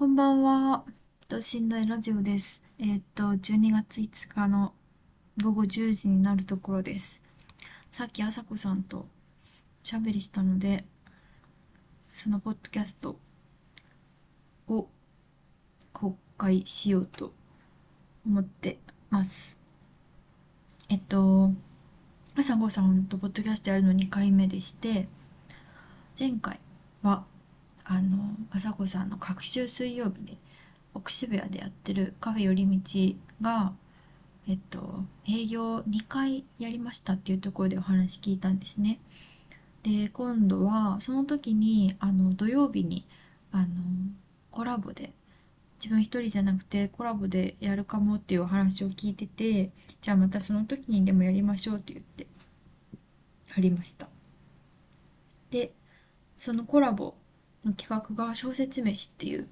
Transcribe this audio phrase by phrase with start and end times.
[0.00, 0.84] こんばんは。
[1.28, 2.62] と寝台ラジオです。
[2.78, 4.72] えっと、12月5日の
[5.42, 7.20] 午後10時になるところです。
[7.92, 9.06] さっきあさこさんとお
[9.82, 10.86] しゃべりしたので、
[12.08, 13.18] そのポッドキャスト
[14.68, 14.88] を
[15.92, 17.34] 公開しようと
[18.24, 18.78] 思って
[19.10, 19.58] ます。
[20.88, 21.52] えっと、
[22.38, 25.08] あさこさんとポッドキャストやるの2回目でして、
[26.18, 26.58] 前回
[27.02, 27.26] は
[27.92, 30.36] あの朝子さんの隔週水曜日で
[30.94, 33.72] 奥渋谷でやってるカフェ寄り道が
[34.48, 39.00] えっと営業2回やりましたっていうところでお話聞いたんですね。
[39.82, 43.04] で今度はその時にあの土曜日に
[43.50, 43.66] あの
[44.52, 45.12] コラボで
[45.82, 52.28] 自分一人じゃなくてコラボでやるかもっていうお話を聞いててじゃあまたその時にでもやりましょうって言って
[53.48, 54.06] やりました。
[55.50, 55.72] で
[56.38, 57.14] そのコラボ
[57.64, 59.48] の企画が小説飯っていう、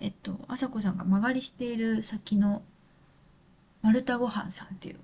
[0.00, 2.62] えっと、朝子さんが間借りしている先の
[3.82, 4.96] 丸太ごはんさんっていう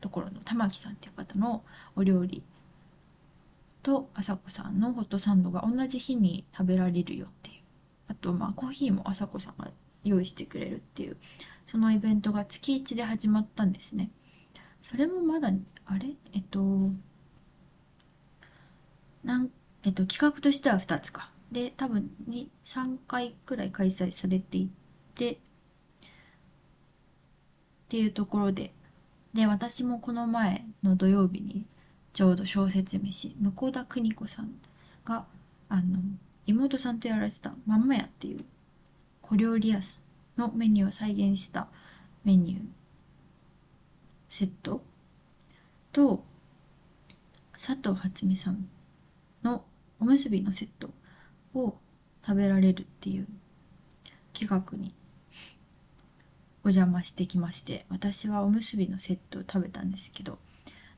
[0.00, 1.62] ところの玉木さんっていう方の
[1.96, 2.42] お料理
[3.82, 7.56] と朝子さんのホットサンドが同じ日に食べられるよっていう。
[8.08, 9.70] あとまあコーヒーも朝子さんが
[10.04, 11.16] 用意してくれるっていう
[11.64, 14.10] そのイベントが月1で始まったんですね。
[14.82, 15.52] それもまだ
[15.86, 16.08] あれ？
[16.32, 16.90] えっと
[19.22, 19.50] なん
[19.84, 21.30] えっと企画としては2つか。
[21.52, 24.70] で多分に3回くらい開催されてい
[25.14, 25.36] てっ
[27.88, 28.72] ていうところで。
[29.32, 31.64] で私もこの前の土曜日に
[32.12, 34.50] ちょうど小説飯向田邦子さん
[35.04, 35.24] が
[35.68, 36.00] あの
[36.46, 38.44] 妹さんとやられてたまんまやっていう
[39.22, 39.94] 小料理屋さ
[40.36, 41.68] んのメニューを再現した
[42.24, 42.60] メニュー
[44.28, 44.82] セット。
[45.92, 46.24] と
[47.52, 48.68] 佐藤初美さん
[49.42, 49.64] の
[50.00, 50.90] おむすびのセット。
[51.54, 51.76] を
[52.24, 53.26] 食べられるっていう
[54.32, 54.94] 企画に
[56.62, 60.38] お邪魔してきまして私はおむすびのセットを食べたんですけど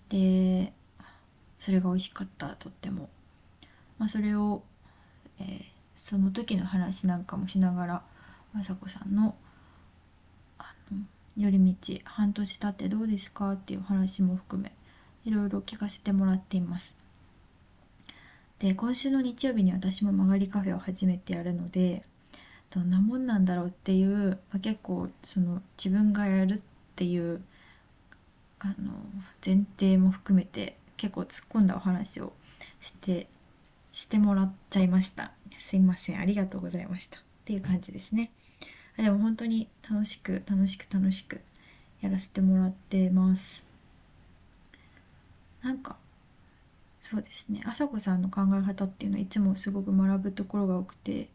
[0.08, 0.72] で
[1.58, 3.08] それが美味しかったとっても、
[3.98, 4.64] まあ、それを、
[5.38, 5.62] えー、
[5.94, 8.02] その時の話なんかもしながら
[8.54, 9.36] 雅子さんの
[10.58, 10.98] あの
[11.36, 13.52] 寄り道半年経ってどうですか？
[13.52, 14.72] っていう話も含め
[15.24, 16.94] いろいろ聞かせてもらっています。
[18.62, 22.04] で今週の日曜日に私も曲がりカフェを初めてやるので
[22.70, 26.60] どんなもんなんだろうっていう、まあ、結構その自分がやるっ
[26.94, 27.42] ていう
[28.60, 28.92] あの
[29.44, 32.32] 前提も含めて結構突っ込んだお話を
[32.80, 33.26] して
[33.92, 35.32] してもらっちゃいました。
[35.58, 36.20] すいません。
[36.20, 37.18] ありがとうございました。
[37.18, 38.30] っていう感じですね。
[38.96, 41.40] でも本当に楽しく楽しく楽しく
[42.00, 43.66] やらせてもらってます。
[45.62, 45.96] なんか
[47.02, 47.62] そうですね。
[47.66, 51.28] 朝子さんの考え方っていうのはいつもすごく学ぶところが多くて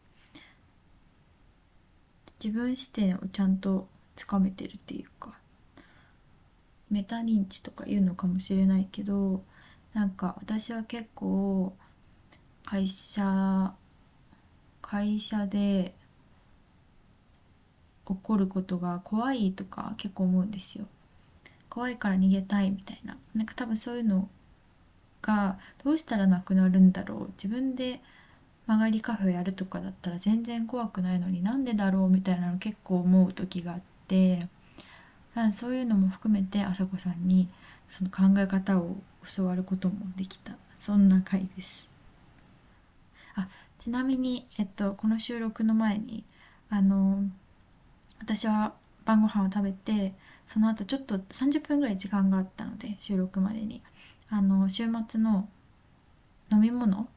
[2.42, 3.86] 自分視点をちゃんと
[4.16, 5.32] つかめてるっていうか
[6.90, 9.44] メタ認知とか言うのかもしれないけど
[9.92, 11.76] なんか私は結構
[12.64, 13.74] 会社
[14.80, 15.94] 会社で
[18.06, 20.86] 起こることが怖いとか結構思うんですよ。
[21.68, 23.18] 怖いから逃げたいみたいな。
[23.34, 24.30] なんか多分そういうの
[25.22, 27.30] がどうしたらなくなるんだろう。
[27.42, 28.00] 自分で
[28.66, 34.46] 曲がりカフェをやるとかだったら全然怖くないのになんでだろうみたいなの結構思う時があって
[35.52, 37.48] そういうのも含めて朝子さんに
[37.88, 38.96] その考え方を
[39.36, 40.52] 教わることもできた。
[40.80, 41.88] そんな回です。
[43.34, 46.24] あちなみに、えっと、この収録の前に
[46.70, 47.22] あの
[48.20, 48.74] 私は
[49.04, 50.12] 晩ご飯を食べて
[50.44, 53.80] その後ちょっと30分ぐらい時間があったので収録までに。
[54.30, 55.48] あの週末の
[56.52, 57.08] 飲み物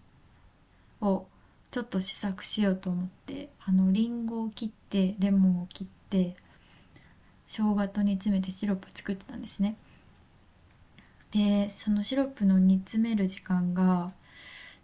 [1.02, 1.26] を
[1.72, 6.36] ちょっと試作しようと思ってあのリンゴを切ってレモンを切って
[7.48, 9.76] 生姜と煮詰めてシロップ作ってたんですね。
[11.32, 14.12] でそのシロップの煮詰める時間が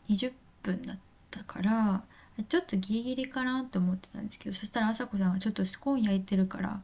[0.09, 0.31] 20
[0.63, 0.97] 分だっ
[1.29, 2.03] たから
[2.47, 6.81] ちょっとギリギリかなと思ってたんですけどそしたらあさこさんがちょっとスコーン焼いてるから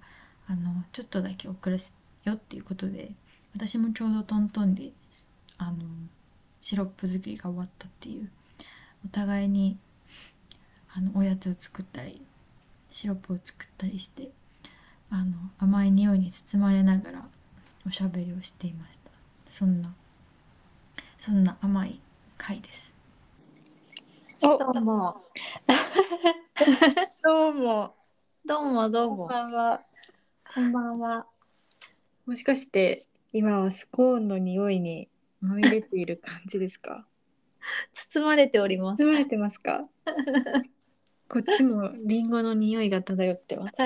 [0.47, 1.93] あのちょっとだけ遅らせ
[2.25, 3.11] よっていうことで
[3.55, 4.91] 私もちょうどトントンで
[5.63, 5.85] あの
[6.61, 8.29] シロップ作りが終わったっていう。
[9.05, 9.77] お互いに
[10.95, 12.21] あのおやつを作ったり
[12.89, 14.29] シロップを作ったりして
[15.09, 17.25] あの甘い匂いに包まれながら
[17.85, 19.11] おしゃべりをしていました。
[19.49, 19.93] そんな
[21.17, 21.99] そんな甘い
[22.37, 22.93] 回です。
[24.41, 25.23] どうも。
[27.23, 27.95] どうも。
[28.45, 29.17] どうもどうも。
[29.17, 29.81] こんばんは。
[30.53, 31.25] こんばんは。
[32.25, 35.09] もしかして今はスコーンの匂いに
[35.43, 37.05] まみれている感じですか？
[37.93, 39.03] 包まれております。
[39.03, 39.87] 包まれてますか？
[41.29, 43.77] こっちもリンゴの匂いが漂ってます。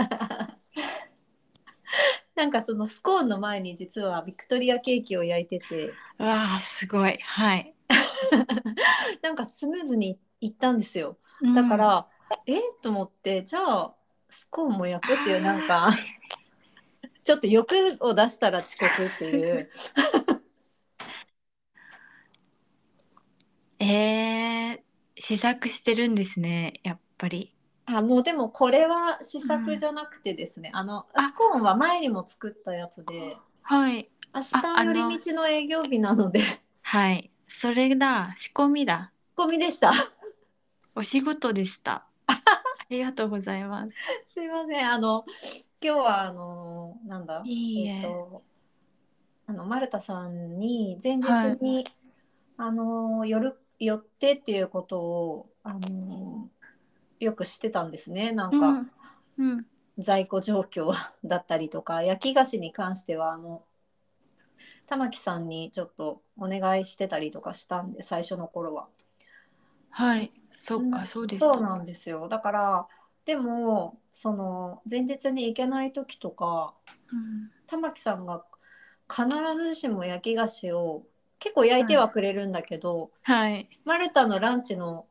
[2.35, 5.87] なんかそのスコーンの前に実はビクトリアケーキを焼いてて。
[6.19, 7.17] わあ、すごい。
[7.19, 7.73] はい。
[9.21, 11.17] なんかスムーズにいったんですよ。
[11.55, 12.07] だから、
[12.45, 12.59] え？
[12.81, 13.95] と思ってじゃあ
[14.29, 15.93] スコーンも焼くっていうなんか
[17.23, 19.69] ちょっと欲を出したら遅刻っていう
[23.76, 27.53] うん、えー、試作してるんですね、やっぱり。
[27.85, 34.09] あもうでもこれは試作じゃなくてですね、あのあスコーンは前にも作ったやつではい。
[34.35, 37.31] 明日寄り道の営業日なので仕はい。
[37.47, 39.13] それだ、仕込みだ。
[39.37, 39.93] 込みでした
[40.95, 42.05] お仕事でした。
[42.27, 43.95] ありがとうございます。
[44.33, 45.23] すいませんあの
[45.81, 47.41] 今日はあのなんだ？
[47.45, 48.43] いいええっと
[49.47, 51.29] あのマルタさんに前日
[51.61, 51.85] に、
[52.57, 56.49] あの寄る寄ってっていうことをあの
[57.19, 58.91] よくしてたんですねなんか、うん。
[59.37, 59.65] うん。
[59.99, 60.91] 在庫状況
[61.25, 63.63] だったりとか焼き菓子に関してはあの
[64.87, 68.87] 玉木さんにちょっとお願いしてたりとかしたんで最初の頃は。
[69.89, 70.31] はい。
[70.55, 71.45] そっか、んそうでした。
[71.53, 72.87] そうなんですよだから
[73.25, 76.73] でもその前日に行けない時とか
[77.11, 78.43] うん玉木さんが
[79.09, 79.27] 必
[79.59, 81.03] ずしも焼き菓子を
[81.39, 83.69] 結構焼いてはくれるんだけど、はい。
[83.85, 85.05] マルタのランチの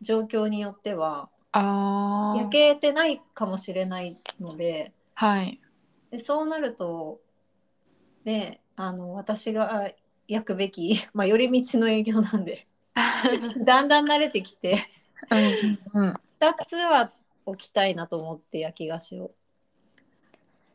[0.00, 2.38] 状況によってはああ。
[2.38, 5.60] 焼けてないかもしれないのではい。
[6.10, 7.20] でそうなると
[8.24, 9.90] であの私が
[10.26, 12.66] 焼くべき、 まあ、寄り道の営業なんで
[13.64, 14.78] だんだん慣れてきて
[15.94, 17.12] うんうん、2つは
[17.44, 19.32] 置きたいなと思って焼き菓子を。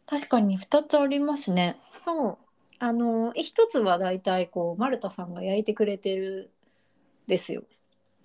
[0.06, 1.78] 確かに二つありますね。
[2.06, 2.38] そう
[2.80, 6.52] あの一つはだいたいこうマルタさんが焼いてくれてる
[7.26, 7.64] んですよ。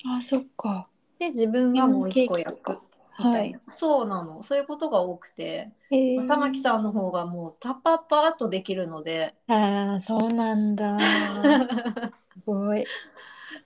[0.05, 0.88] あ、そっか。
[1.19, 3.61] で自分がもう一個焼くみたはいいな、。
[3.69, 10.97] そうなのそういうことが多くて、えー玉木さんの方がもうパッパッパーっとできるのでああ、そうなんだ。
[12.41, 12.85] すごい。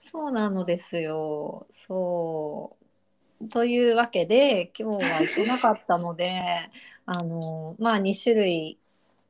[0.00, 2.76] そうなのですよそ
[3.40, 6.70] うというわけで今日は行けなかったので
[7.06, 8.78] あのまあ2種類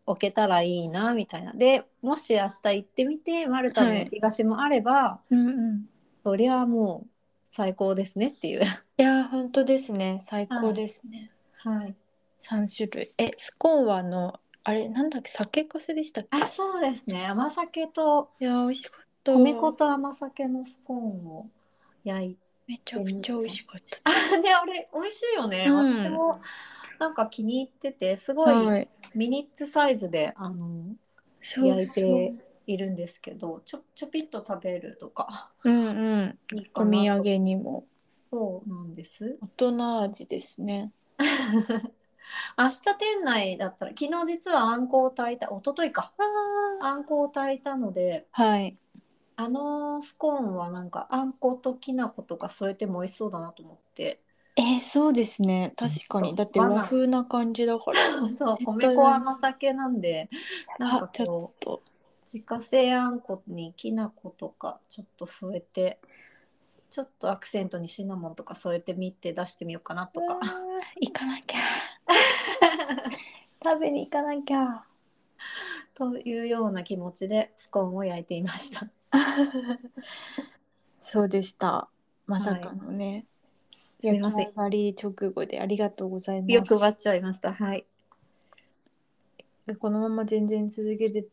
[0.06, 5.89] 置けたらいいなみたいなでもし明日行ってみてマルタの焼き菓子もあれば、うんうん。
[6.23, 7.09] そりゃもう
[7.49, 8.62] 最高ですねっていう。
[8.62, 10.19] いやー、本当ですね。
[10.21, 11.31] 最高ですね。
[11.59, 11.95] はい、
[12.39, 13.09] 三種類。
[13.19, 16.43] え、スコーンはあの、あれ、なんだっけ、酒粕でしたっけ？
[16.43, 19.33] あそうですね甘酒といやー、美味しかった。
[19.33, 21.49] 米粉と甘酒のスコーンを
[22.05, 26.41] 焼いてめちゃくちゃ美味しかったであねあれ美味しいよね、うん私も
[27.05, 28.53] なんか気に入っててすごす。
[28.53, 28.89] いはい。
[29.15, 30.97] ミニッツサイズであの
[31.43, 32.35] そう焼いて
[32.67, 36.39] いるんですけどちょちょぴっと食べるとかうんうん。
[36.53, 37.87] いいかお土産にも
[38.31, 40.93] そうなんです大人味ですね。
[42.59, 46.12] 明日店内だったら昨日実はあんこを炊いた一昨日か
[46.81, 48.43] ああんこを炊いたのであ。
[48.43, 48.79] はい。
[49.37, 54.23] あのスコーンはなんかあんこときな粉とか添えても美味しそうだなと思って
[54.56, 55.73] えー、そうですね。
[55.77, 56.35] 確かに。
[56.35, 58.29] だって和風な感じだから。
[58.31, 60.29] そう米粉甘酒なんで
[60.79, 61.83] なんかあちょっと。
[62.33, 66.01] 自家製あんこにきな粉とかちょっと添えて
[66.91, 70.39] ちょっとアクセントにシナモンとか添えてみて出してみようかなとか
[71.01, 71.61] 行かなきゃ。
[73.65, 74.84] 食べに行かなきゃ。
[75.94, 78.89] というような気持ちでスコーンを焼いていました。
[81.01, 81.89] そうでした。
[82.27, 83.27] まさかのね。
[84.11, 86.53] すいません焼き上がり直後でありがとうございます。
[86.53, 87.53] 欲張っちゃいました。
[87.53, 87.84] はい。
[89.79, 91.27] このまま全然続けて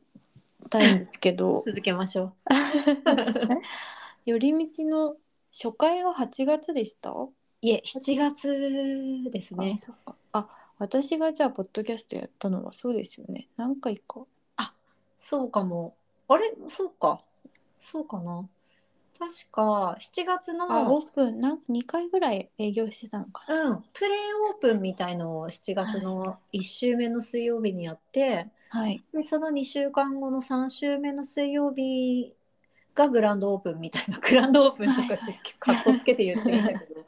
[0.70, 2.34] たいんですけど、 続けましょう。
[4.26, 5.18] 寄り道の
[5.52, 7.14] 初回が8月でした？
[7.64, 9.80] いえ、7月ですね
[10.32, 10.48] あ。
[10.80, 14.26] 私がじゃあポッドキャストやったのはそうですよね何回か
[15.20, 15.94] そうかも。
[16.28, 16.54] あれ？
[16.68, 17.22] そうか。
[17.78, 18.48] そうかな。
[19.22, 23.62] 確か7月あオのープンなん2回ぐらい営業してたのかな。
[23.62, 24.12] うん、プレー
[24.52, 29.04] オープンみたいのを7月の1週目の水曜日にやって、はい。
[29.14, 32.34] でその2週間後の3週目の水曜日
[32.96, 37.06] がグランドオープンみたいな グランドオープンとかってかっこつけて言ってみたけど。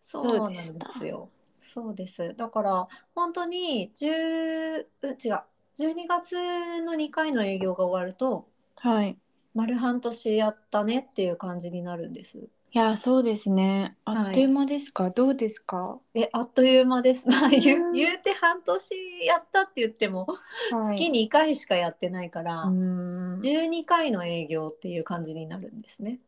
[0.00, 0.60] そうなんで
[0.96, 1.28] すよ。
[1.58, 2.36] そうです。
[2.36, 2.86] だから
[3.16, 5.40] 本当に10う違う
[5.76, 8.46] 12月の2回の営業が終わると
[8.76, 9.16] はい
[9.54, 12.48] 丸半年やったねっていう感じになるんです。
[12.74, 13.98] いやそうですね。
[14.06, 17.28] あっという間ですか、どうですか、えあっという間です。
[17.28, 18.94] まあ言言うて半年
[19.26, 20.26] やったって言っても
[20.70, 23.34] 月に2回しかやってないから、うーん。
[23.34, 26.20] 12回の営業っていう感じになるんですね。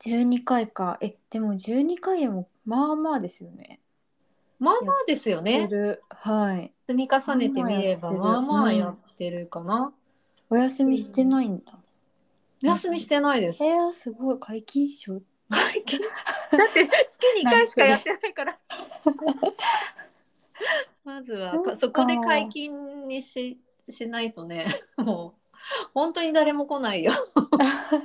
[0.00, 0.98] 12回か。
[1.00, 3.78] えでも12回もまあまあですよね。
[4.58, 5.68] まあまあですよね。
[6.10, 6.72] はい。
[6.88, 9.92] 積み重ねてみればまあまあややってるかな。
[10.50, 11.76] お休みしてないんだ、お
[12.60, 13.64] 休みしてないです。
[13.64, 14.36] えー、すごい。
[14.40, 16.08] 解禁賞解禁だっ
[16.72, 18.58] て月に1回しかやってないから。
[21.04, 24.66] まずはそこで解禁にししないとね
[24.98, 25.38] もう
[25.94, 27.12] 本当に誰も来ないよ。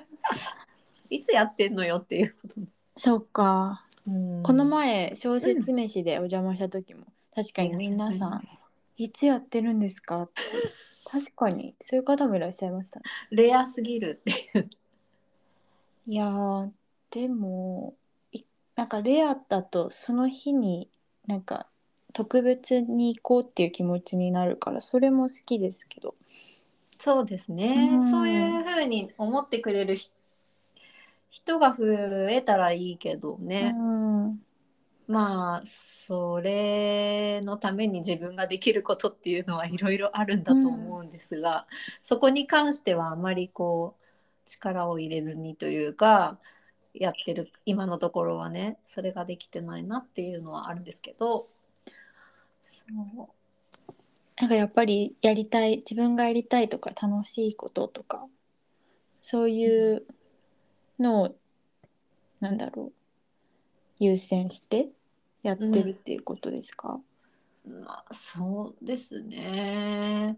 [1.09, 2.55] いつやってんのよっていうこと。
[2.95, 3.85] そうか。
[4.07, 4.43] うん。
[4.43, 7.05] この前小説飯でお邪魔した時も、
[7.35, 8.41] 確かに皆さん
[8.97, 10.41] いつやってるんですかって
[11.13, 11.75] 確かに。
[11.79, 13.05] そういう方もいらっしゃいましたね。
[13.29, 14.69] レアすぎるっていう。
[16.07, 16.71] いやー
[17.11, 17.93] でも
[18.31, 18.41] い
[18.75, 20.89] なんかレアだとその日に
[21.27, 21.67] なんか
[22.13, 26.15] 特別に行こうっていう気持ちになるからそれも好きですけど。
[26.97, 28.09] そうですね、うん。
[28.11, 30.09] そういうふうに思ってくれるひ
[31.29, 34.41] 人が増えたらいいけどね、うん
[35.07, 41.67] まあそれのために自分ができることっていうのはいろいろあるんだと思うんですが、
[42.01, 44.03] そこに関してはあまりこう
[44.45, 46.39] 力を入れずにというか
[46.93, 51.47] やってる今のところはねそれができてないなっていうのはあるんですけど
[52.63, 52.83] そ
[53.23, 53.27] う。
[54.35, 58.25] なんかやっぱりやりたい自分がやりたいとか楽しいこととか
[59.21, 60.03] そういう
[60.99, 61.35] のを、
[62.39, 63.02] なんだろう
[63.99, 64.89] 優先して
[65.43, 66.99] やってるっていうことですか、
[67.65, 70.37] まあそうですね。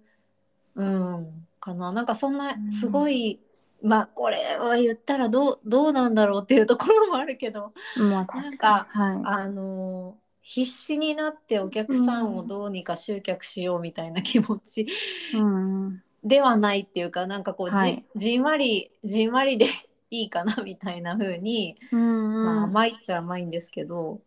[0.75, 1.47] うん。
[1.59, 1.91] かな。
[1.91, 2.71] なんかそんなうん。
[2.71, 3.39] すごい、
[3.81, 7.73] まあこれは言ったらどうどうなんだろうっていうところもあるけど。
[7.97, 9.01] まあ確かに。
[9.01, 9.21] はい。
[9.25, 14.87] あの必死になってお客さんをどうにか集客しようみたいな気持ち
[15.33, 16.03] うん。
[16.23, 18.03] ではないっていうかなんかこうじ,、はい。
[18.15, 19.65] じんわりじんわりで
[20.11, 22.45] いいかなみたいな風に、うんうん。
[22.45, 24.21] まあ甘いっちゃ甘いんですけど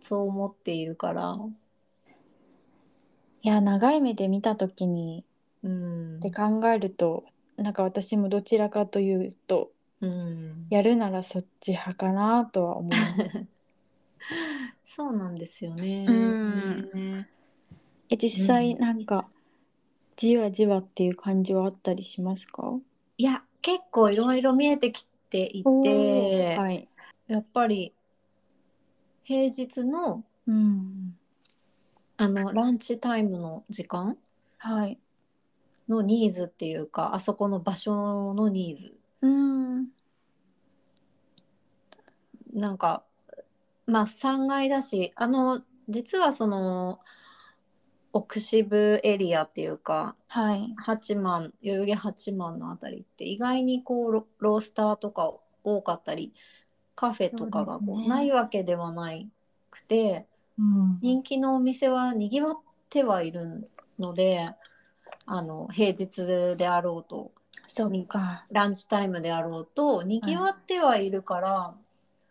[0.00, 1.36] そう思っているから。
[3.42, 5.24] いや長い目で見た時に
[5.62, 6.16] うん。
[6.16, 7.24] って考えると
[7.56, 10.66] なんか私もどちらかというとうん。
[10.70, 13.46] やるならそっち派かなとは思います。
[14.84, 16.06] そうなんですよね。
[16.08, 17.26] うん。
[18.08, 18.80] え実際うん。
[18.80, 19.28] なんか
[20.16, 22.78] じわじわっていう感じはあったりしますか？
[23.16, 26.88] いや結構いろいろ見えてきていて、はい。
[27.28, 27.92] やっぱり
[29.24, 31.16] 平日のうん。
[32.16, 34.16] あのランチタイムの時間
[34.58, 34.98] はい。
[35.88, 39.88] のニーズっていうかあそこの場所のニーズうん。
[42.52, 43.04] なんか
[43.86, 47.00] まあ3階だしあの実はその
[48.12, 50.74] 奥渋エリアっていうかはい。
[50.76, 56.32] 八幡代々木八幡のあたりって意外にこうロロースターとか多かったり
[56.96, 59.28] カフェとかがこうねないわけではない
[59.70, 60.26] くて
[60.58, 60.98] うん。
[61.00, 62.56] 人気のお店はにぎわっ
[62.88, 64.50] てはいるので
[65.26, 67.32] あの平日であろうと
[67.72, 68.46] そっか。
[68.50, 71.74] ランチタイムであろうとにぎわってはいるから、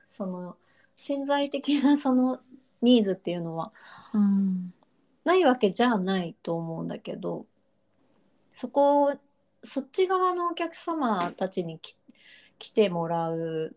[0.10, 0.58] その
[0.98, 2.40] 潜在的なその
[2.82, 3.72] ニーズっていうのは
[4.14, 4.69] うん。
[5.30, 7.46] ないわけじゃないと思うんだけど
[8.52, 9.14] そこを
[9.64, 11.96] そっち側のお客様たちにき
[12.58, 13.76] 来てもらう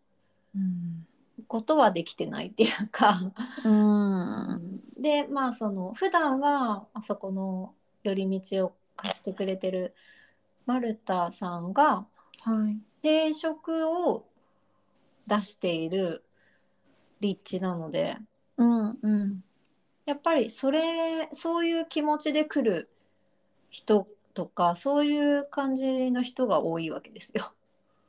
[0.56, 1.06] うん。
[1.48, 3.32] ことはできてないっていうか
[3.64, 4.80] うん。
[4.98, 9.94] でまあその普段はあそこの寄り道を貸してくれてる
[10.64, 12.06] マルタさんが
[12.44, 12.78] はい。
[13.02, 14.24] 定食を
[15.26, 16.24] 出している
[17.20, 18.16] 立地なので
[18.56, 18.98] うん。
[19.02, 19.44] うん。
[20.04, 22.88] やっぱりそれそういう気持ちで来る
[23.70, 27.52] 人とかそういう感じの人が多いわけですよ。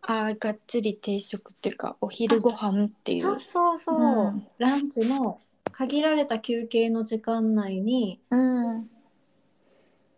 [0.06, 3.22] ああ、がっつり定食っていうか、お昼ご飯っていう。
[3.22, 5.40] そうそうそう、うんランチの
[5.72, 8.90] 限られた休憩の時間内にうん。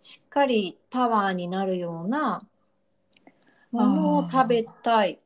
[0.01, 2.43] しっかりパワーになるような
[3.71, 5.19] ものを食べたい。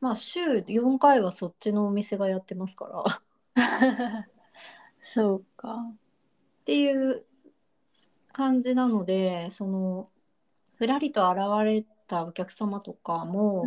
[0.00, 3.22] まあ週4回はそっちのお店がやってますから。
[5.02, 5.76] そうか。
[6.62, 7.24] っていう
[8.32, 10.08] 感じなのでその
[10.76, 13.66] ふらりと現れたお客様とかも、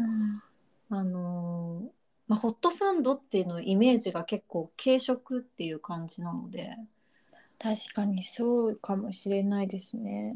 [0.90, 1.90] あのー
[2.28, 6.78] まあ、ホットサンドっていうのイメージが結構軽食っていう感じなので、
[7.60, 10.34] 確かにそうかもしれないですね。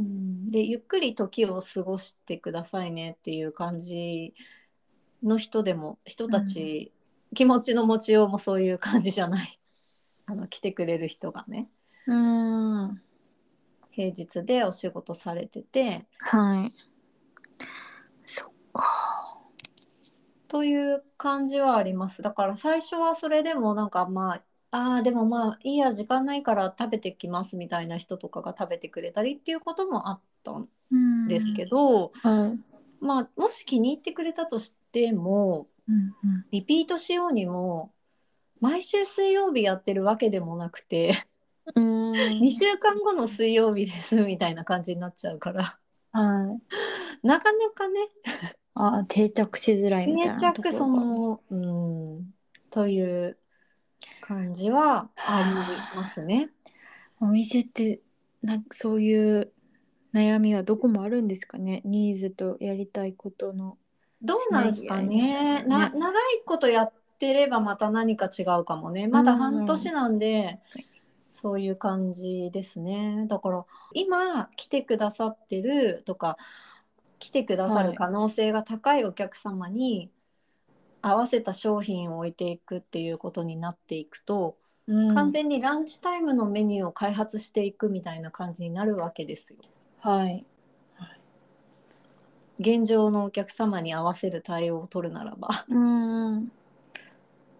[0.47, 4.33] でゆっくり時を過ごしてくださいねっていう感じ
[5.23, 6.91] の人でも人たち、
[7.33, 9.59] 気持ちの持ちようもそういう感じじゃない
[10.25, 11.69] あの来てくれる人がね
[12.05, 13.01] うん。
[13.91, 16.73] 平日でお仕事されててはい。
[18.25, 19.39] そっか。
[20.47, 22.21] という感じはあります。
[22.21, 32.59] だから最初はそれでもなんかまああーでもまあいいや時間ないから食べてきますみたいな人とかが食べてくれたりっていうこともあったんうんですけど、はい
[32.99, 35.97] まあもし気に入ってくれたとしてもうんう
[36.39, 36.45] ん。
[36.51, 37.91] リピートしようにも
[38.59, 41.13] 毎週水曜日やってるわけでもなくて
[41.75, 42.11] うん。
[42.11, 45.79] 2週間後の水曜日ですみたいな感じになっちゃうから。
[46.11, 46.59] は
[47.23, 47.27] い。
[47.27, 47.99] なかなかね。
[48.79, 52.33] あ定着しづらいみたい定なところが着そのうん
[52.69, 53.37] という
[54.21, 56.49] 感じはありますね。
[57.19, 58.01] お店って
[58.43, 59.51] なんかそういう
[60.13, 61.81] 悩みはどこもあるんですかね？
[61.85, 63.77] ニーズとやりたいことの
[64.21, 65.61] どうなんですかね。
[65.61, 65.63] ね。
[65.63, 66.13] な長い
[66.45, 69.07] ことやってればまた何か違うかもね。
[69.07, 70.59] まだ半年なんで、
[71.29, 73.25] そういう感じですね。
[73.27, 76.37] だから今来てくださってるとか
[77.19, 80.09] 来てくださる可能性が高いお客様に
[81.01, 84.57] 合わせた商品を置いていくっていうことになっていくと、
[84.87, 85.13] うん。
[85.13, 89.59] 完全にランチタイムのメニューを開発していくみたいな感じになるわけですよ。
[89.99, 90.45] はい
[92.59, 95.65] 現状のお客様に合わせる対応を取るならば。
[95.69, 96.51] うん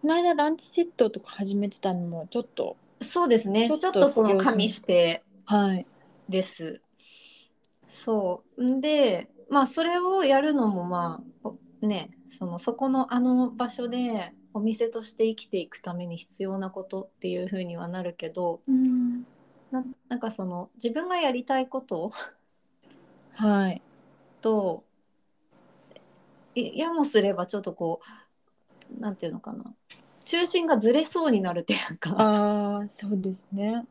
[0.00, 3.68] この間ランチセットとか始めてたのもちょっとそうですね。
[3.68, 5.86] ちょっとその加味してはい
[6.28, 6.80] です。
[7.86, 8.64] そう。
[8.64, 19.24] んで、まあそれをやるのもまあおね、そのそこのあの場所でお店として生きていくために必要なことっていうふうにはなるけど、うん
[19.70, 22.10] ななんかその自分がやりたいこと
[23.34, 23.82] はい
[24.40, 24.87] とい
[26.76, 29.64] やもすればちょっとこうなんていうのかな。
[30.24, 32.14] 中心がずれそうになるっていうか。
[32.18, 33.86] ああそうですね。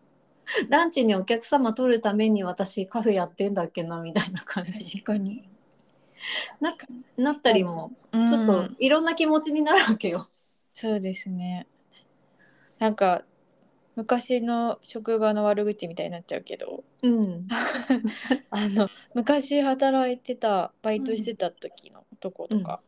[0.70, 5.02] ランチにお客様取るために私カフェやってんだっけなみたいな感じ。
[5.02, 5.50] 確かに。
[6.62, 6.76] な
[7.18, 10.28] なったりもちょっといろんな気持ちになるわけよ。
[10.74, 11.68] そうですね。
[12.80, 13.24] なんか
[13.96, 16.84] 昔の職場の悪口みたいになっちゃうけど。
[17.02, 17.48] うん、
[18.52, 22.82] あの昔働いてたバイトしてた時のとことか、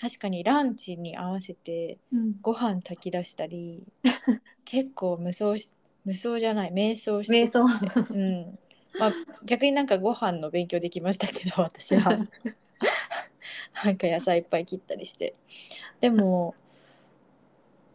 [0.00, 1.98] 確かにランチに合わせて
[2.42, 3.82] ご飯炊き出したり
[4.64, 5.70] 結構無双し
[6.04, 7.44] 無双じゃない瞑想して。
[7.44, 7.64] 瞑想。
[7.64, 8.58] うん。
[8.98, 9.12] まあ
[9.44, 12.16] 逆になんかご飯の勉強できましたけど 私は。
[13.84, 15.34] なんか野菜いっぱい切ったりして。
[16.00, 16.54] でも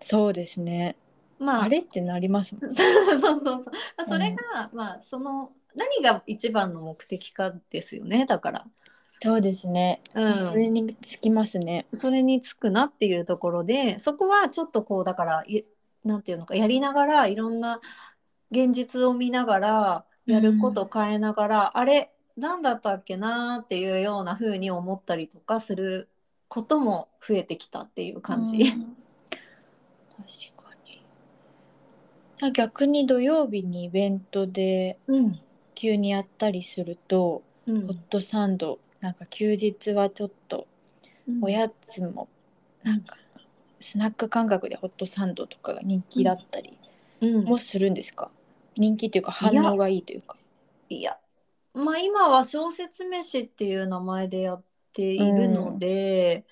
[0.02, 0.98] そうですね。
[1.40, 1.64] まあ。
[1.64, 2.76] あれってなりますもん。
[2.76, 3.74] そうそうそうそう。
[4.06, 8.68] それが、まあその何が一番の目的かですよねだから、
[9.22, 11.86] そうですね、うん、それにつきますね。
[11.94, 15.64] それにつくなっていうところでそこはちょっとこうだからい
[16.04, 17.82] なんていうのかやりながらいろんな
[18.50, 26.10] 現実を見ながらやること変えながら、あれ何だったっけなっていうような風に思ったりとかする
[26.48, 28.58] ことも増えてきたっていう感じ。
[28.58, 28.98] うん。
[30.18, 30.76] 確か
[32.42, 32.52] に。
[32.52, 35.40] 逆に土曜日にイベントでうん。
[35.74, 37.88] 急にやったりすると、うん。
[37.88, 40.68] ホットサンドなんか休日はちょっと
[41.42, 42.30] おやつも
[42.84, 43.18] なんか
[43.80, 46.78] スナック感覚でホットサンドとかが人気だったり
[47.22, 47.44] うん。
[47.46, 48.32] もするんですか、
[48.76, 50.38] 人気というか反応がいいというか。
[50.90, 51.18] いや。
[51.74, 56.46] まあ今は小説飯っていう名前でやっているので、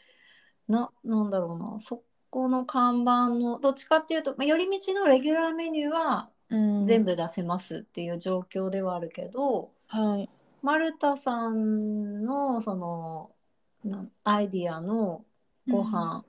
[0.67, 1.79] ななんだろうな。
[1.79, 6.83] そこの看板のどっちかっていうと、まあ、寄り道のレギュラーメニューはうん。
[6.83, 10.29] 全部出せますっていう状況ではあるけど、はい
[10.61, 13.31] マルタさんのその
[14.23, 15.23] アイディアの
[15.67, 16.23] ご飯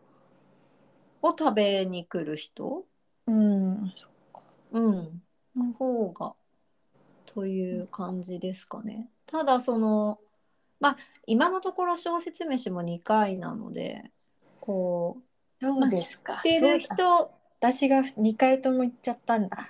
[1.22, 2.84] を食べに来る人、
[3.26, 4.40] うんそっか。
[4.72, 5.22] うん、
[5.56, 6.34] の方が
[7.26, 9.10] という感じですかね。
[9.26, 10.18] ただその
[10.80, 14.10] まあ今のところ小説飯も2回なので
[14.60, 15.18] こ
[15.60, 16.36] うそうですか。
[16.36, 19.68] 知ってる人私が2回とも行っちゃったんだ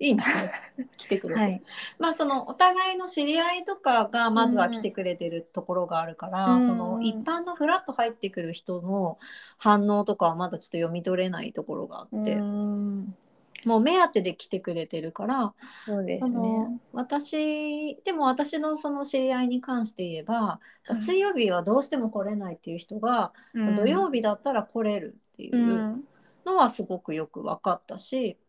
[0.00, 0.52] いいんですね。
[0.96, 1.62] 来てくれて、はい。
[1.98, 6.62] まあそのお互いの知り合いとかがまずは来てくれてるところがあるから、うん。
[6.66, 9.18] その一般のフラッと入ってくる人の
[9.58, 13.16] 反応とかはまだちょっと読み取れないところがあって、うん。
[13.64, 15.52] もう目当てで来てくれてるから
[15.84, 16.80] そうですね。
[16.92, 20.94] 私でも私のその知り合いに関して言えば、はい。
[20.94, 26.04] 水曜日はどうしても来れないっていう人が、土曜日だったら来れるっていううん。
[26.46, 28.47] のはすごくよく分かったし、うん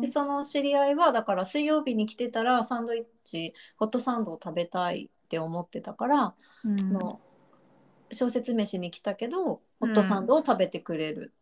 [0.00, 6.34] でその知り合いはだから水曜日に来てたらサンドイッチホットサンドを食べたいって思ってたから、
[6.64, 6.92] うん。
[6.92, 7.20] の
[8.12, 11.32] 小説飯に来たけどホットサンドを食べてくれる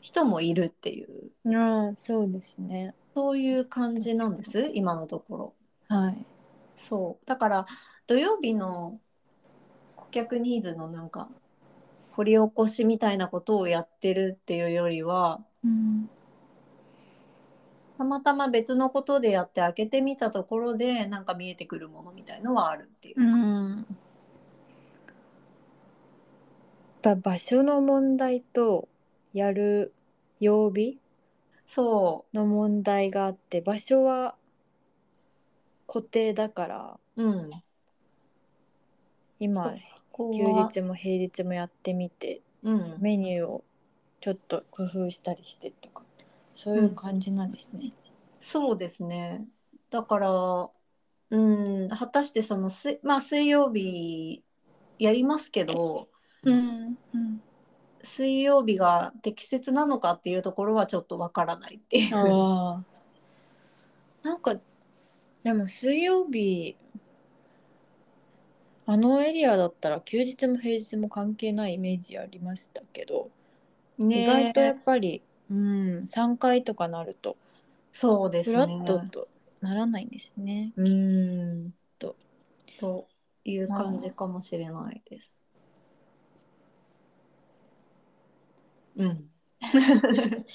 [0.00, 2.94] 人もいるっていう、ああそうですね。
[3.14, 5.54] そういう感じなんです今のところ。
[5.88, 6.26] はい。
[6.74, 7.26] そう。
[7.26, 7.66] だから
[8.06, 8.98] 土曜日の
[9.96, 11.28] 顧客ニーズのなんか
[12.16, 16.08] 掘り起こしみたいなことをやってるっていうよりはうん
[17.96, 23.20] たまたま別のことでやって開けてみたところでなんか見えてくるものみたいのはあるっていう。
[23.20, 23.86] うん。
[27.22, 28.88] 場所の問題と
[29.32, 29.94] やる
[30.40, 30.98] 曜日
[31.64, 34.34] その問題があって場所は
[35.86, 37.50] 固定だからう、うん、
[39.38, 39.72] 今
[40.10, 43.64] こ休日も平日もやってみてうん、メニューを
[44.20, 46.02] ちょっと工夫したりしてとか
[46.56, 47.92] そういう感じなんですね。
[48.38, 49.46] そうですね。
[49.90, 50.70] だから、
[51.30, 54.42] うん、果たしてそのす、まあ、水曜日
[54.98, 56.08] やりますけど、
[56.44, 57.42] うんうん、
[58.02, 62.14] 水曜日が適切なのかっていうところはちょっとわからないっていう。
[64.22, 64.56] なんか
[65.42, 66.74] でも水曜日
[68.86, 73.28] あのエリアだったら休日も平日も関係ないイメージありましたけど、
[73.98, 77.36] ね意外とやっぱり、うん、3回とかなると
[77.92, 78.56] そうですね。
[78.56, 79.28] フラットと
[79.62, 80.72] ならないんですね。
[80.76, 82.14] うんと
[82.78, 83.08] と
[83.44, 85.34] いう感じかもしれないです。
[88.96, 89.30] うん。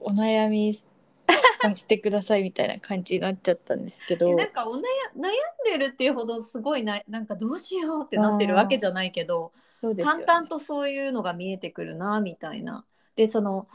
[0.00, 4.80] お悩みさせてくださいみたいな感じになっちゃったんですけどなんかお悩
[5.16, 12.84] 悩んでるっていうほどすごいななんかどうしようってなってるわけじゃないけど、そうですよね淡々とそういうのが見えてくるなみたいな。
[13.16, 13.68] でその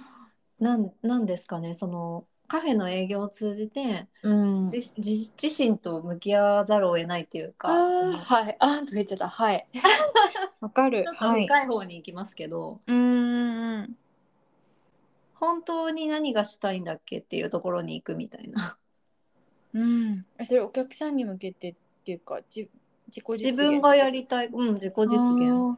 [0.59, 8.57] なんなんですかねそのカフェの営業を通じて、うん、自自自身と向き合わざるを得ないっていうかあーはい。
[8.59, 9.67] あーとか言っちゃったはい。
[10.59, 11.03] わかる。
[11.03, 13.97] ちょっとはい深い方に行きますけど、うんうんうん。
[15.35, 18.77] 本当に何がしたいんだっけっていうところに行くみたいな。
[19.73, 22.67] うん、それお客さんに向けてっていうかじ
[23.05, 25.77] 自己自分がやりたい、うん、自己実現。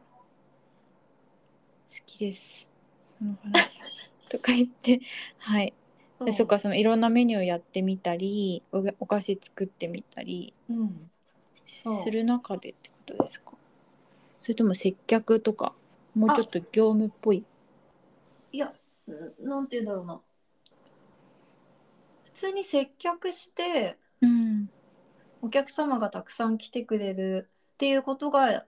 [2.06, 2.71] きです
[3.22, 4.10] その話。
[4.28, 5.00] とか言って。
[5.38, 5.72] はい。
[6.24, 11.10] でそっかそのいろんなメニューやってみたりおお菓子作ってみたりうん、
[11.64, 13.54] する中でってことですか？
[14.40, 15.74] それとも接客とか
[16.14, 17.44] もうちょっと業務っぽい？
[18.52, 20.20] いや、んなんて言うんだろうな。
[22.24, 24.70] 普通に接客して、うん。
[25.42, 28.64] お客様がたくさん来てくれるっていうことが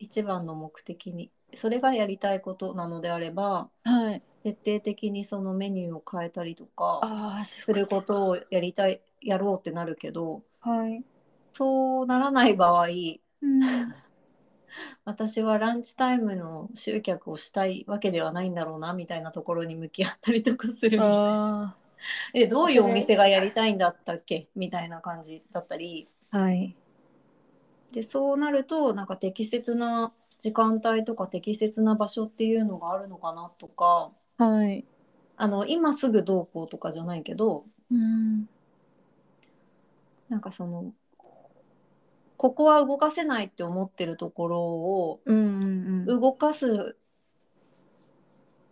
[0.00, 4.22] 一番の目的に、それがやりたいことなのであれば、はい。
[4.42, 7.00] 徹底的にそのメニューを変えたりとか
[7.44, 11.04] することをやりたい、やろうってなるけど、はい、
[11.52, 13.60] そうならない場合、うん、
[15.04, 20.98] 私はランチタイムの集客をしたいわけではないんだろうなみたいなところに向き合ったりとかする。
[21.02, 21.76] あ
[22.32, 24.48] えどういうお店がやりたいんだったっけ？
[24.54, 26.08] みたいな感じだったり。
[26.30, 26.74] あはい。
[27.92, 34.84] でそうなるとなんか適切な時間帯とか適切な場所っていうのがあるのかなとかはい
[35.36, 38.48] あの今すぐどうこうとかじゃないけどうん
[40.30, 40.92] なんかその
[42.38, 45.20] ここは動かせないって思ってるところを
[46.06, 46.96] 動かす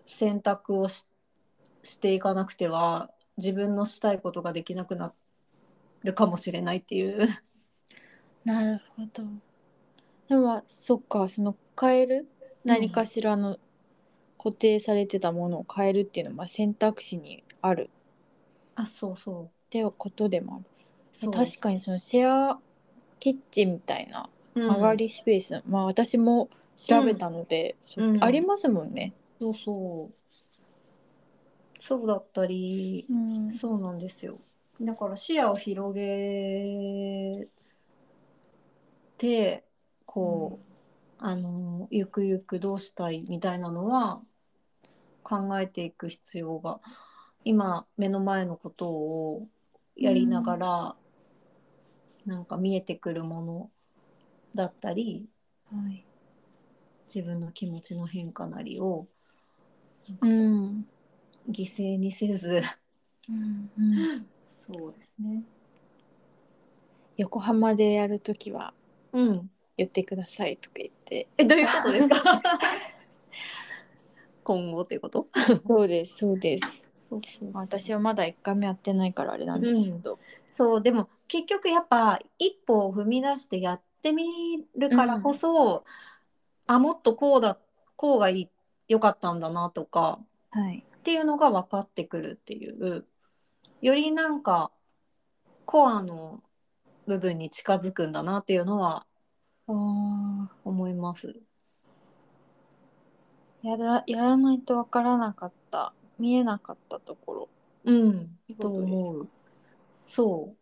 [0.07, 1.07] 選択をし
[1.85, 5.13] していかなくては自分のしたいことができなくな
[6.03, 7.29] るかもしれないっていう。
[8.45, 9.48] なるほど。
[10.29, 12.29] でもそっかその変える？
[12.65, 13.59] 何かしらの
[14.37, 17.91] 固定されてたものを変えるっていうのはまあ選択肢にある。
[18.75, 20.65] あそうそっていうことでもある。
[20.65, 20.67] う
[21.13, 21.33] そう。
[21.33, 22.59] 確かにそのシェア
[23.21, 24.69] キッチンみたいなうん。
[24.69, 28.23] 曲がりスペース、まあ私も調べたので、そうん。
[28.23, 29.13] ありますもんね。
[29.41, 30.15] そうそう。
[31.81, 33.51] そうだったりうん。
[33.51, 34.39] そうなんですよ。
[34.81, 37.49] だから視野を広げ
[39.19, 39.68] て
[40.19, 40.59] こ
[41.21, 44.21] う、あのゆくゆくどうしたいみたいなのは
[45.23, 46.81] 考えていく必要が
[47.45, 49.47] 今目の前のことを
[49.97, 50.97] やりながら、
[52.27, 53.71] なんか見えてくるもの
[54.55, 55.29] だったり
[55.73, 56.05] はい。
[57.07, 59.07] 自分の気持ちの変化なりを
[60.21, 60.87] うん。
[61.49, 62.61] 犠牲にせず
[63.29, 65.43] うんうん、そうですね
[67.17, 68.75] 横浜でやるときは
[69.13, 71.29] うん言ってくださいとか言って。
[71.39, 72.43] えどういうことですか？
[74.45, 75.27] 今後っていうこと？
[75.67, 76.87] そうですそうです。
[77.09, 80.19] そうそう私はまだ一回目やってないからあれなんですけど。
[80.51, 85.85] そうでも結局やっぱ一歩を踏み出してやってみるからこそ、
[86.67, 87.59] あもっとこうだ
[87.97, 88.49] こうがいい
[88.89, 90.79] よかったんだなとかはい。
[90.79, 93.07] っていうのが分かってくるっていう
[93.81, 94.71] よりなんか
[95.65, 96.43] コアの
[97.07, 99.07] 部分に近づくんだなっていうのは
[99.69, 100.51] ああ。
[100.65, 101.35] 思います。
[103.63, 107.49] やらやらないとわからなかった見えなかったところ
[107.85, 109.29] うんと思う。
[110.07, 110.57] そう。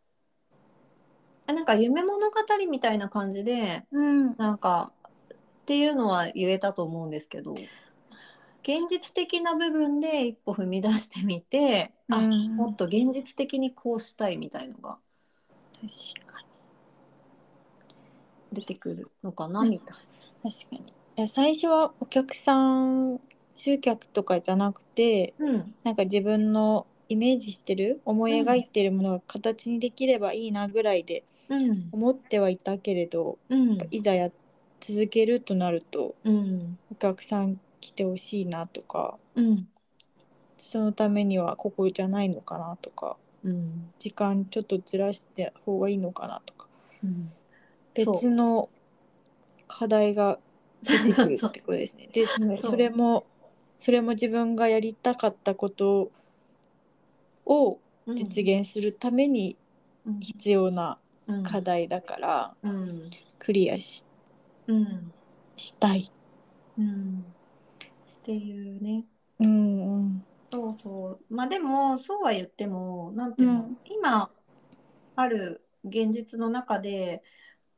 [1.47, 2.37] あなんか夢物語
[2.69, 4.93] みたいな感じで、うんなんか
[5.33, 14.99] っていうのは言えたと思うんですけど、現実的な部分で一歩踏み出してみて、あ、うんもっと現実的にこうしたいみたいのが
[18.57, 19.97] 出てくるのかなみたい
[20.51, 20.83] 確か
[21.17, 21.27] に。
[21.29, 23.21] 最初はお客さん
[23.55, 25.47] 集客とかじゃなくてな。
[25.47, 34.31] うん、なんか自分のイメージしてる思い描いてるものが形にできればいいなぐらいでうん、思ってはいたけれどうん、いざや
[34.81, 39.69] 続けるとなるとうん、お客さん来てほしいなとかうん、
[40.59, 46.67] そのためにはここじゃないのかなとかうん、時間ちょっとずらして方がいいのかなとか。
[47.05, 47.33] うん。
[47.97, 48.69] 別の
[49.69, 50.39] 課題が
[50.83, 52.09] 出てくるってことですね。
[52.13, 53.27] でそのそれも
[53.79, 56.11] それも自分がやりたかったこと
[57.45, 57.79] を
[58.09, 59.57] 実現するために
[60.07, 60.21] うん。
[60.21, 61.43] 必要なうん。
[61.43, 64.05] 課題だからうん、クリアし
[64.69, 65.13] うん、
[65.57, 66.11] したい。
[66.79, 67.25] うん。
[68.21, 69.05] っていうね。
[69.41, 70.25] うんうん。
[70.53, 71.35] そうそう。
[71.35, 73.77] まあでも、そうは言っても、なんていうの、うん。
[73.85, 74.31] 今
[75.17, 77.23] ある現実の中で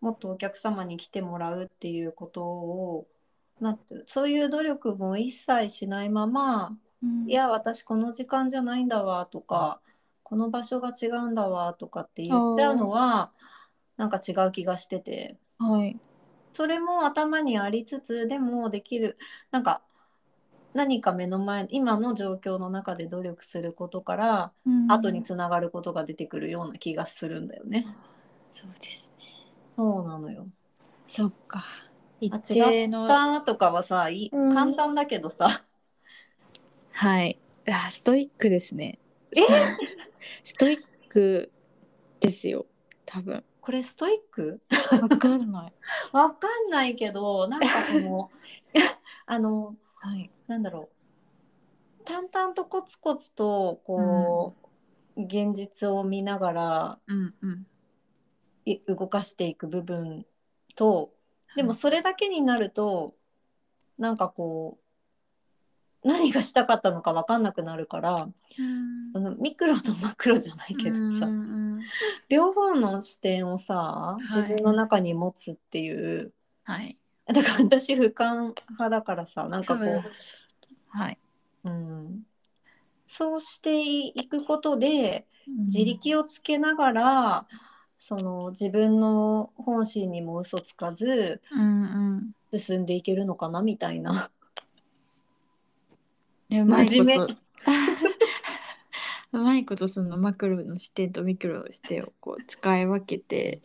[0.00, 3.06] もっとお客様に来てもらうっていうことを、
[3.60, 9.80] なんてそういう努力も一切しないまま、うんいや、私この時間じゃないんだわとか、
[10.22, 13.32] この場所が違うんだわとかって言っちゃうのは、
[13.96, 15.36] なんか違う気がしてて。
[15.58, 15.98] はい。
[16.52, 19.16] それも頭にありつつでもできる
[19.50, 19.82] なんか
[20.74, 27.86] 何か目の前今の状況の中で努力することからうん後につながることが出てくるような気がするんだよね。
[28.50, 29.17] そうですね。
[29.78, 30.48] そうなのよ。
[31.06, 31.64] そっか。
[32.20, 35.62] 一あ定ったとかはさいうん簡単だけどさ、
[36.90, 37.38] はい。
[37.70, 38.98] あストイックですね。
[39.36, 39.40] え？
[40.42, 41.52] ストイック
[42.18, 42.66] ですよ。
[43.06, 43.44] 多分。
[43.60, 44.60] これストイック？
[45.00, 45.72] わかんない。
[46.10, 48.30] わかんないけどなんかその
[49.26, 50.28] あのはい。
[50.48, 50.88] なんだろ
[52.00, 54.56] う淡々とコツコツとこ
[55.16, 57.66] う、現実を見ながらうんうん。
[58.72, 60.26] い動かしていく部分
[60.74, 61.12] と
[61.56, 63.14] でもそれだけになると
[63.98, 64.78] なんかこ
[66.04, 68.28] う何がしたかったのか分かんなくなるから
[69.14, 71.68] あのミクロとマクロじゃないけどさ、うんうん
[72.28, 74.22] 両方の視点をさい。
[74.22, 76.32] 自分の中に持つっていう、
[76.64, 76.98] はい。
[77.26, 80.02] だから私俯瞰派だからさなんかこう
[80.88, 81.18] はい。
[81.64, 82.22] うん、
[83.06, 87.46] そうしていくことで自力をつけながら、
[87.98, 91.82] その自分の本心にも嘘つかずうん
[92.52, 92.58] うん。
[92.58, 94.30] 進んでいけるのかなみたいな。
[96.48, 97.36] で うまいこと真面目
[99.30, 103.60] うまいことそのマクロの視点とミクロの視点をこう使い分けて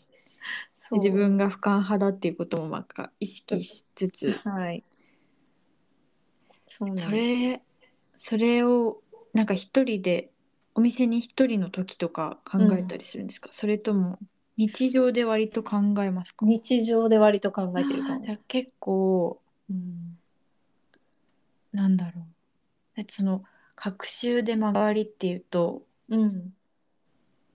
[0.91, 4.83] 自分が俯瞰派だっていうこともなんか意識しつつはい。
[6.67, 7.61] そそれ
[8.17, 9.01] それを
[9.33, 10.32] なんか一人で
[10.75, 14.19] お店に一人の時とか考えたりするんですか、それとも
[14.57, 16.45] 日常で割と考えますか？
[16.45, 18.25] 日常で割と考えてるかも。
[18.25, 18.31] じ。
[18.31, 20.17] ゃあ結構うん
[21.71, 23.01] なんだろう。
[23.01, 23.43] えその
[23.75, 26.53] 学習で曲がりっていうとうん。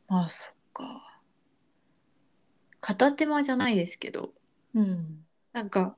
[0.08, 1.20] まあそっか。
[2.80, 4.32] 片手間じゃないですけど
[4.74, 5.24] うん。
[5.52, 5.96] なんか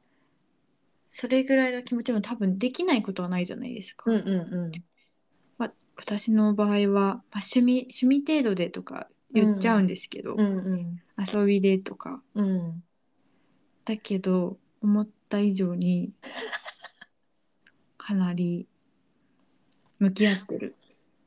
[1.07, 4.81] それぐらいの気持ちも多分できないことはないじゃないですか、うんうんまあ、
[6.01, 10.41] 私の場合は、まあ、趣味趣味程度でとか言っちゃうんですけど、うん。
[10.41, 12.23] うん遊びでとか。
[12.35, 12.83] うん。
[13.85, 16.13] だけど思った以上に
[17.99, 18.67] かなり
[19.99, 20.77] 向き合ってる。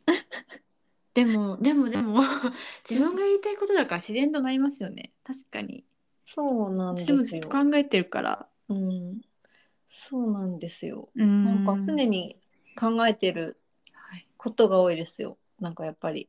[1.14, 2.24] でもでもでも
[2.90, 5.14] 自分がやりたいことだから自然となりますよね。
[5.24, 5.86] 確かに。
[6.26, 7.42] そうなんで私もずすよ。
[7.42, 8.48] っと考えてるから。
[8.70, 9.22] うん、
[9.88, 11.10] そうなんですよ。
[11.14, 12.42] ななんか常に
[12.76, 13.56] 考えてるはい、
[14.44, 15.38] ことが多いですよ。
[15.62, 16.28] なんかやっぱり。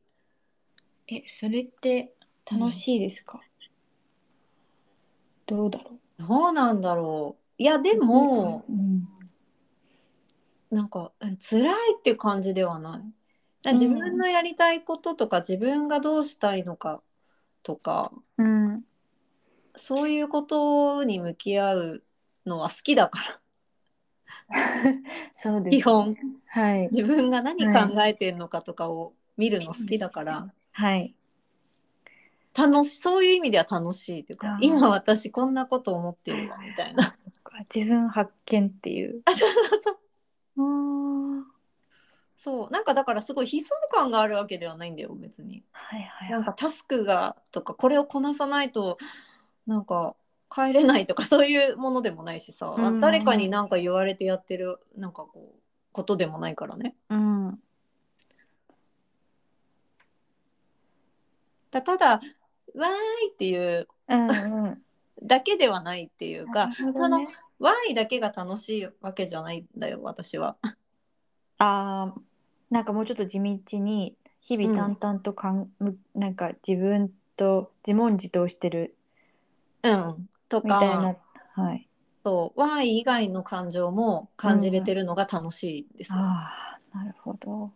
[1.07, 2.13] えそれって
[2.49, 3.41] 楽しいですか、
[5.45, 6.23] どうだろう？
[6.23, 7.41] どうなんだろう。
[7.57, 9.07] いやでもうん
[10.71, 13.03] なんかうん辛いっていう感じではな
[13.65, 13.73] い。
[13.73, 17.01] 自分のやりたいこととか、自分がどうしたいのか
[17.63, 18.83] とかうん、
[19.75, 22.03] そういうことに向き合う
[22.45, 23.41] のは好きだから
[25.41, 26.15] そうです基本。
[26.47, 26.81] はい。
[26.83, 31.15] 自分が何考えてんのかとかを見るの好きだから、はい。
[32.57, 37.13] 楽しそういう意味では楽しいというか今私こんなこと思ってるわみたいな。
[37.73, 39.21] 自分発見っていう。
[39.25, 41.41] あそうそうそう。
[41.41, 41.45] あ
[42.37, 42.71] そう。
[42.71, 45.63] なんかだからすごい悲壮感があるわけではないんだよ別に。
[45.71, 46.31] はいはい。
[46.31, 48.97] なんかタスクがとかこれをこなさないと
[49.67, 50.15] なんか
[50.53, 52.99] 帰れないとかそういうものでもないしさ、うん。
[52.99, 55.59] 誰かになんか言われてやってるなんかこう
[55.91, 56.95] ことでもないからね。
[57.09, 57.59] うん。
[61.71, 62.85] だただわー
[63.27, 64.81] いっていううんうん。
[65.23, 67.19] だけではないっていうか、なるほその
[67.59, 70.57] わーいだけが楽しいわけじゃないんだよ私は。
[71.57, 72.21] あー
[72.69, 78.95] なんかもうちょっと地道に日々淡々とかん、むなんか自分と自問自答してる。
[79.83, 81.13] うん、とみたいな。
[81.13, 81.19] か
[81.53, 81.87] はい。
[82.23, 82.59] そう。
[82.59, 87.71] わーい以外の感情も感じれてるのが楽しいですよ、ああなるほど。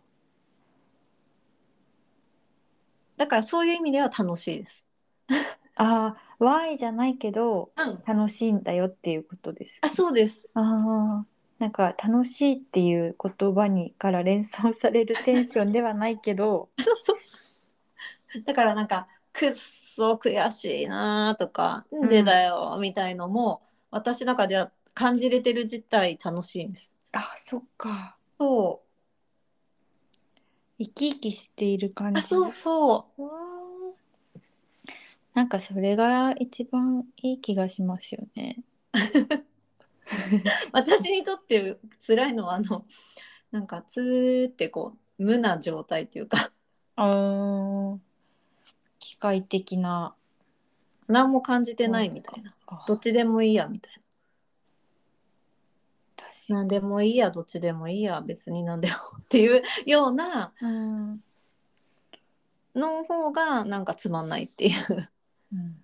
[3.16, 4.82] だからそういう意味では楽しいです。
[5.76, 10.48] ああ Y じゃないけどうん、楽しいんだよっていうことですあそうです。
[10.54, 11.26] ああ
[11.58, 16.70] なんか楽しいっていう言葉にから連想されるテンションではないけど。
[16.80, 18.42] そうそう。
[18.42, 19.52] だからなんかくっ
[19.94, 26.92] そ悔しいなとか、でだよみたいのも私の中では感じれてる自体楽しいんです。
[27.12, 28.82] あそっかそ
[30.78, 32.14] 生き生きしている感う。
[32.14, 33.22] じあそうそう。
[35.34, 38.62] なんかそれが一番いい気がしますよね。
[40.72, 42.84] 私にとって辛いのはあの
[43.50, 46.52] なんかツーってこう無な状態っていうか
[46.96, 50.14] あー機械的な。
[51.06, 52.54] 何も感じてないみたいな。
[52.66, 53.92] あどっちでもいいやみたい
[56.16, 56.58] 確な。
[56.60, 61.20] 何でもいいやどっちでもいいや別に何でもっていうようなうん
[62.74, 65.08] の方がなんかつまんないっていう。
[65.52, 65.82] うん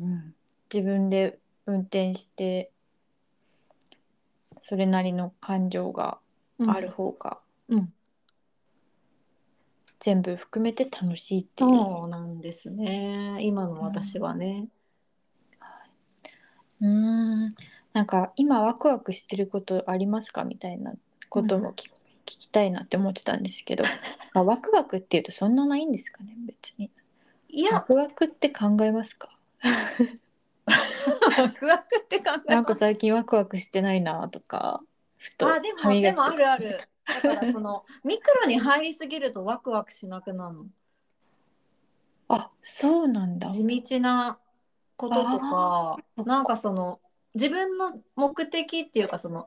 [0.00, 0.34] うん、
[0.72, 2.70] 自分で運転して
[4.58, 6.18] それなりの感情が
[6.66, 7.92] ある方が、うん
[10.00, 11.70] 全部含めて楽しいっていう。
[11.70, 13.38] そうなんですね。
[13.42, 14.66] 今の私はね。
[16.80, 17.48] うーん。
[17.92, 20.94] なんか今ワクワクしてることありますかみたいな
[21.28, 21.92] ことも聞,、聞
[22.24, 23.84] きたいなって思ってたんですけど、
[24.32, 26.90] まあ、ワクワクっていうとそんなないんですかね別に。
[26.94, 27.00] ワ
[27.48, 27.80] いや。
[27.80, 29.36] クワクって考えますか？
[31.38, 34.82] ワクワクって考えなんか最近ワクワクしてないなとか
[35.18, 36.80] ふとあでもでもあるある。
[37.22, 40.64] だからそのミクロに入りすぎるとワクワクしなくなるの。
[42.28, 43.50] あそうなんだ。
[43.50, 44.38] 地道な
[44.96, 47.00] こととかなんかその
[47.34, 49.46] 自分の目的っていうかその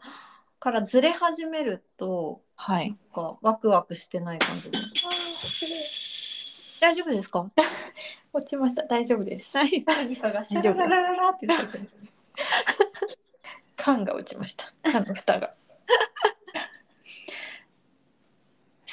[0.59, 2.95] からずれ始めるとはい。
[3.13, 4.69] かワクワクしてない感じ
[6.81, 7.49] 大丈夫ですか？
[8.33, 9.55] 落ちました大丈夫です。
[9.55, 11.89] 何何かがシャラララララって言ってる
[13.77, 14.73] 缶が落ちました。
[14.91, 15.53] 缶の蓋が。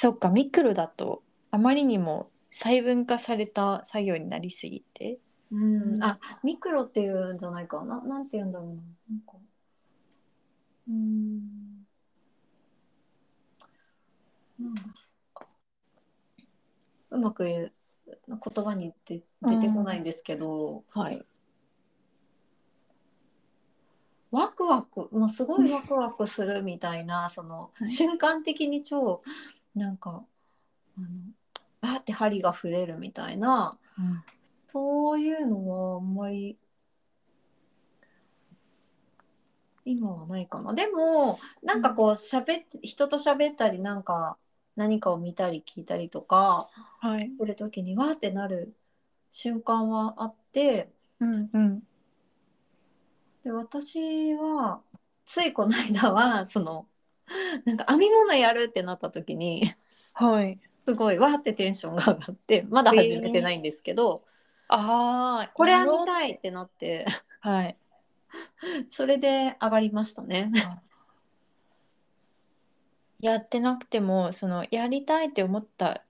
[0.01, 5.19] そっかミクロだとあまりにも細分化された作業になりすぎて。
[5.51, 8.01] うん、あミクロっていうんじゃないかな。
[8.01, 8.73] なんて言うんだろうな。
[9.11, 9.33] なんか。
[10.89, 11.85] うん。
[17.11, 17.71] うまく言う
[18.27, 21.23] 言葉に出出てこないんですけど、はい。
[24.31, 25.09] ワクワク。
[25.11, 27.87] もうすごいワクワクするみたいなその、はい。
[27.87, 29.21] 瞬間的に超
[29.75, 30.23] なんか
[30.97, 31.07] あの
[31.81, 34.23] バーって針が触れるみたいなうん
[34.71, 36.57] そういうのはあんまり
[39.83, 40.73] 今はないかな。
[40.73, 44.37] でもなんかこう喋って人と喋ったりなんか
[44.75, 47.31] 何かを見たり聞いたりとかはい。
[47.37, 48.73] する時にわーってなる
[49.31, 51.83] 瞬間はあってうんうん。
[53.43, 54.81] で私は
[55.25, 56.85] ついこの間はその
[57.65, 59.73] なんか編み物やるってなった時に
[60.13, 60.59] はい。
[60.85, 64.23] すごいわーってテンションが上がってまだ始めてないんですけど、
[64.67, 65.51] ああ。
[65.53, 67.05] これ編みたいってなって
[67.39, 67.77] はい。
[68.89, 70.51] それで上がりましたね。
[73.19, 76.03] やってなくてもそのやりたいって思った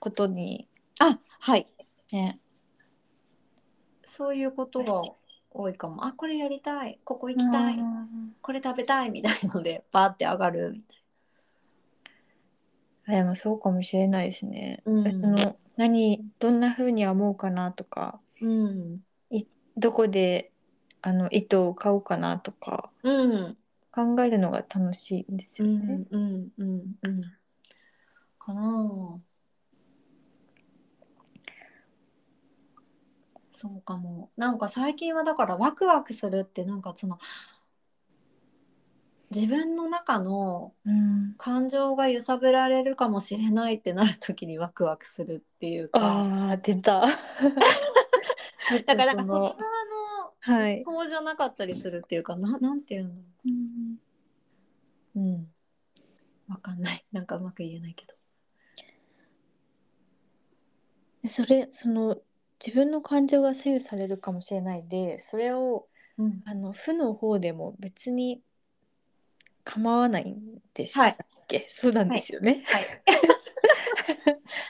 [0.00, 0.68] ことに
[0.98, 1.72] あはい
[2.12, 2.40] ね。
[4.02, 5.02] そういうことが
[5.50, 6.04] 多いかも。
[6.04, 10.94] あこれやりたいここ行きたい、うんこれ食べたいみたいので バーって上がるみた
[13.12, 14.82] いでもそうかもしれないですね。
[14.84, 18.48] うんその何どんな風に編もうかなとかな。
[18.48, 19.00] うん
[19.76, 20.52] どこで
[21.00, 23.56] あの糸を買おうかなとかうん
[23.92, 25.96] 考えるのが楽しいんですうよね。
[25.96, 27.22] んうんうんうん
[28.38, 29.20] かな
[33.60, 34.30] そうかも。
[34.38, 37.18] なんか最近はだからワクワクするってなんかその
[39.30, 46.00] 自分の中のうん、感情が揺さぶられるかもしれないってなる時にワクワクするっていうか。
[46.00, 47.02] ああ出た。
[48.86, 49.56] だからなんかその側の
[50.40, 50.82] はい。
[50.82, 53.10] こうじゃなかったりするっていうかななんていうの？
[53.44, 53.98] うん。
[55.16, 55.52] うん。
[56.48, 57.04] わかんない。
[57.12, 58.14] なんかうまく言えないけど。
[61.28, 62.16] それその
[62.64, 65.86] 自分の感情が左右されるかもしれないでそれを
[66.18, 66.42] うん。
[66.44, 68.42] あの負の方でも別に
[69.64, 71.16] 構わないんですっはい。
[71.48, 72.62] け、そうなんですよね。
[72.66, 72.86] はい。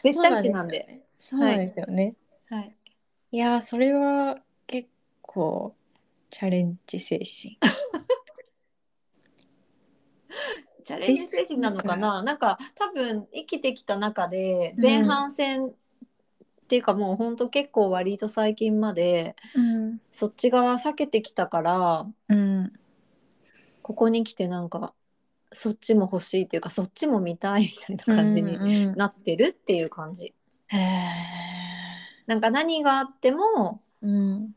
[0.03, 1.03] 絶対値なんで。
[1.19, 2.15] そうなんですよね。
[2.49, 2.75] はい。
[3.33, 3.37] い。
[3.39, 4.89] やーそれは結
[5.23, 5.75] 構
[6.31, 7.59] チャレンジ精神。
[10.85, 12.23] チャレンジ精神なのかな？
[12.23, 15.75] なんか多分生きてきた中で前半戦、
[16.71, 20.01] っていうかもうほんと結構割と最近までうん。
[20.13, 22.73] そっち側避けてきたからうん。
[23.83, 24.95] ここに来てなんか
[25.51, 30.33] そっちも欲しいっていうかそっちも見たいみたいな感じにうんなってるっていう感じ。
[30.69, 30.77] へ
[32.29, 34.55] なんか何があってもーうん。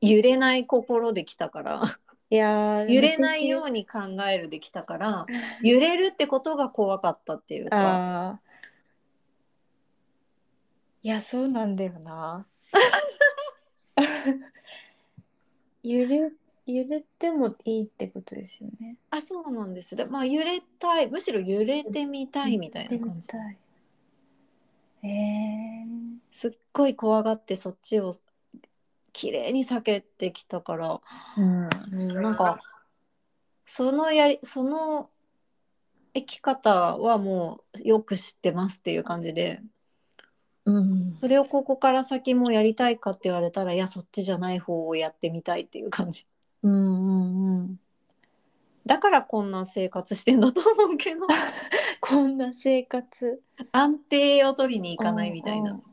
[0.00, 1.82] 揺れない心できたから
[2.30, 5.26] いやー 揺れないように考えるできたから
[5.62, 8.40] 揺れるってことが怖かったっていうか。
[11.02, 12.46] いや、そうなんだよな。
[15.82, 16.32] 揺れ、
[16.66, 18.96] 揺れてもいいってことですよね。
[19.10, 23.28] あそうなんですでまあ揺れたいむしろ揺れてみたいみたいな感じ
[25.02, 25.84] え
[26.30, 28.14] すっごい怖がってそっちを
[29.12, 31.00] 綺麗に避けてきたから、
[31.36, 31.64] うん。
[31.64, 32.60] うん、なんか
[33.64, 35.10] そのやりその
[36.14, 39.60] 生き方はもうよく知ってますっていう感じで
[40.66, 41.18] うん。
[41.20, 46.26] それをここから先もやりたいかって言われたらいやそっちじゃない方をやってみたいっていう感じ
[46.62, 47.80] うんうんうん。
[48.86, 51.26] だからこんな生活してんだと思うけど
[52.00, 53.42] こんな生活。
[53.72, 55.90] 安定を取りに行かないみたいなうんうん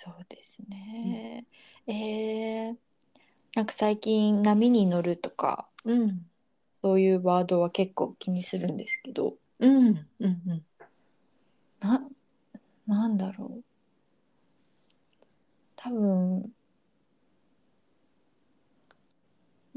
[0.00, 1.44] そうですね。
[1.88, 2.76] えー、
[3.56, 6.26] なんか最近波に乗るとかうん
[6.80, 10.64] そういうワードは結構気にするんですけど、うんうんうん
[11.80, 12.08] な、
[12.86, 13.64] なんだろう。
[15.76, 16.52] 多分、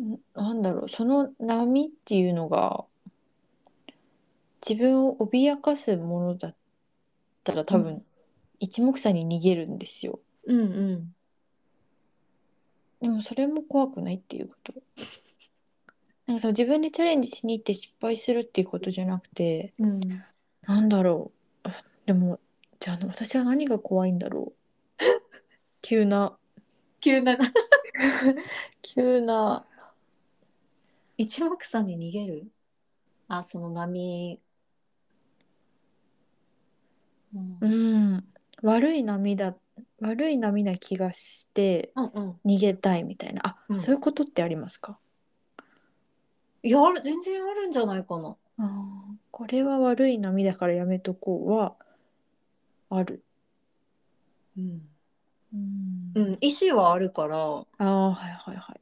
[0.01, 2.85] んなんだろう、その波っていうのが、
[4.67, 6.55] 自分を脅かすものだっ
[7.43, 8.05] たら多分、う
[8.59, 10.19] 一目散に逃げるんですよ。
[10.45, 11.15] うんうん
[13.01, 14.73] でもそれも怖くないっていうこと。
[16.31, 19.99] なんかその自分でチャレンジしに行って失敗するっていうことじゃなくて、うん。
[20.65, 21.33] なんだろ
[21.65, 21.67] う。
[21.67, 22.39] あでも、
[22.79, 24.53] じゃあ私は何が怖いんだろう。
[25.83, 26.37] 急な、
[27.01, 27.37] 急な。
[28.81, 29.65] 急な、
[31.17, 32.47] 一目散に逃げる？
[33.27, 34.39] あその波。
[37.35, 37.57] うん。
[37.59, 37.67] う
[38.19, 39.57] ん、悪い波だ、
[39.99, 42.39] 悪い波な気がしてうんうん。
[42.45, 43.41] 逃げたいみたいな。
[43.45, 43.79] あ、うん。
[43.79, 44.97] そういうことってありますか？
[46.63, 51.75] いやある全然あるんじゃないかなあーこれは悪い波だからやめとこうは、
[52.89, 53.23] ある。
[54.57, 54.81] うん、
[55.53, 56.11] うん。
[56.13, 58.81] うん、意思はあるからああ、はいはいはい。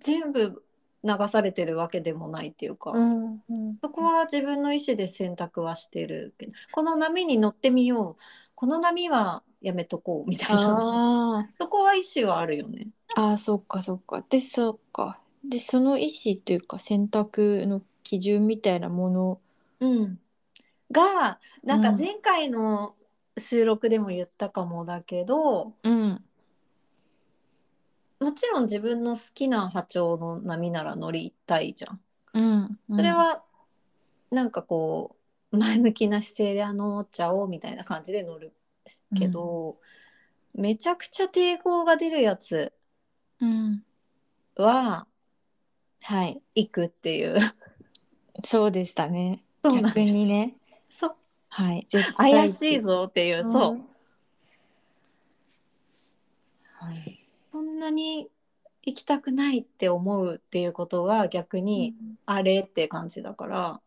[0.00, 0.62] 全部
[1.04, 3.38] 流されてるわけでもないっていうか、うんうん
[3.80, 8.22] そこは自分の意思で選択はしてるけどこの波に乗ってみよう
[8.56, 12.88] この波はやめとこうみたいなあそこは意思はあるよね。
[13.16, 14.24] ーあー、そっかそっか。
[14.28, 15.20] で、そっか。
[15.44, 19.40] で、その意思というか選択の基準みたいなもの。
[19.80, 20.18] うん、
[20.90, 22.94] がなんかうん前回の
[23.38, 26.24] 収録でも言ったかもだけど、うん。
[28.20, 32.00] もちろん自分の好きな波長の波なら乗りたいじゃん。
[32.34, 32.78] うん。
[32.90, 33.42] それは
[34.30, 35.16] なんかこ
[35.52, 38.52] う前向きな姿勢であの乗っちゃおうみたいな感じで乗る
[39.16, 39.76] けど、
[40.54, 42.72] めちゃくちゃ抵抗が出るやつ
[43.40, 43.84] うん。
[44.56, 45.06] は
[46.02, 46.40] はい。
[46.54, 47.38] 行くっていう
[48.44, 49.42] そうでしたね。
[49.62, 50.56] 逆そうなんですにね。
[50.88, 51.16] そう
[51.48, 51.86] はい。
[51.90, 53.88] 絶対怪しいぞっていう、そううん
[56.80, 57.26] はい。
[57.50, 58.28] そんなに
[58.84, 61.94] 行きたくないって思うっていうことが逆に
[62.26, 63.80] あれって感じだから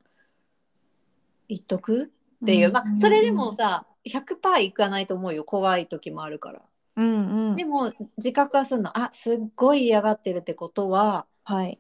[1.48, 2.12] 言っとく
[2.44, 6.62] っていう、まあそれでもさ100%行かないと思うよ怖い時もあるから。
[6.98, 7.56] うんうん。
[7.56, 11.80] でも自覚はするのあすっごい嫌がってるってことははい。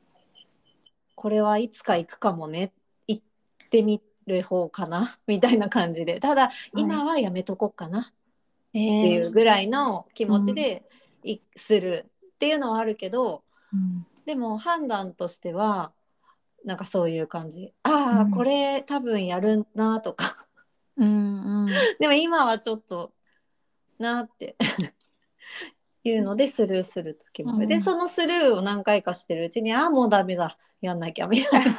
[1.16, 2.74] これはいつか行くかもね。
[3.08, 3.24] 行っ
[3.70, 5.18] てみる方かな。
[5.28, 6.20] みたいな感じで。
[6.20, 8.00] ただ今はやめとこうかな。
[8.02, 8.12] っ
[8.74, 10.84] ていうぐらいの気持ちで
[11.24, 13.44] いするっていうのはあるけど
[13.74, 14.06] うん。
[14.26, 15.92] でも判断としては
[16.64, 17.74] なんかそういう感じ。
[17.84, 18.32] ああ、うん。
[18.32, 20.48] これ多分やるなとか。
[20.98, 21.68] うんうん。
[22.00, 23.14] でも今はちょっと
[23.98, 24.56] なって
[26.04, 31.72] いうのでスルーする時もうんでそのスルーを何回かしてるうちにああもうダメだやんなきゃみたいな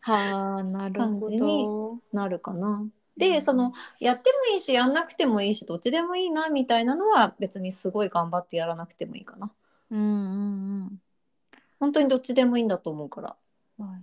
[0.00, 1.98] は あなるほ感じにど。
[2.12, 2.84] なるかな。
[3.20, 9.52] うでんそのやってもいいしやんなくてもいいしどっちでもいいなみたいなのは別にすごい頑張ってやらなくてもいいかな。
[9.90, 11.02] うんうん
[11.80, 13.36] 本当にどっちでもいいんだと思うから。
[13.78, 13.86] うん。
[13.86, 14.02] はい。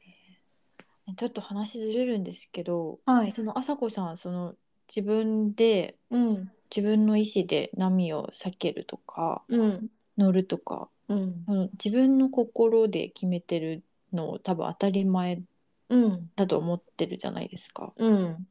[0.00, 3.30] えーちょっと話ずれるんですけど、はい。
[3.30, 4.54] その朝子さんはその
[4.88, 6.50] 自分でうん。
[6.74, 9.88] 自分の意思で波を避けるとかうん。
[10.18, 11.44] 乗るとか、うん。
[11.46, 13.82] その自分の心で決めてる
[14.12, 15.42] のを多分当たり前
[15.88, 16.30] うん。
[16.34, 17.92] だと思ってるじゃないですか。
[17.96, 18.46] うん。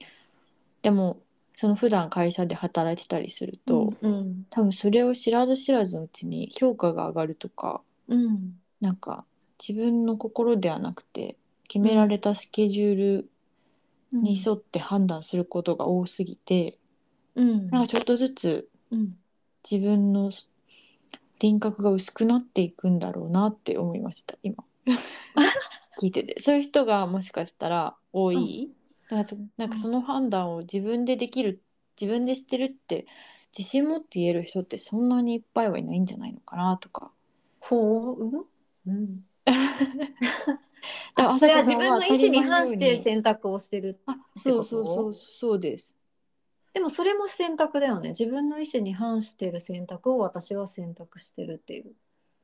[0.81, 1.17] でも
[1.53, 4.45] その普段会社で働いてたりすると、うん。
[4.49, 8.53] 多分それを知らず知らずのうちに評価が上がるとかうん。
[8.81, 9.25] なんか
[9.59, 11.35] 自分の心ではなくて
[11.67, 13.29] 決められたスケジュール
[14.21, 16.77] に沿って判断することが多すぎて、
[17.35, 17.69] うん。
[17.69, 19.17] なんかちょっとずつうん。
[19.69, 20.31] 自分の
[21.39, 24.63] 輪郭が薄くなっていくんだろうなって思いました今。
[25.99, 26.39] 聞いてて。
[26.39, 28.71] そういう人がもしかしたら多い、
[29.09, 31.63] だからそなんかその判断を自分でできる
[31.99, 33.07] 自分でしてるって
[33.57, 37.11] 自信持って言える人ってそんなにいっぱいはいないんじゃないのかなとか。
[37.59, 38.47] ほう？
[38.85, 38.91] うん。
[38.91, 39.25] うん
[41.15, 45.97] だからそれは自分の意思に反して選択をしてるあそうそうそうそうです。
[46.73, 48.09] でもそれも選択だよね。
[48.09, 51.93] 自分の意思に反してる選択を私は選択してるっていう。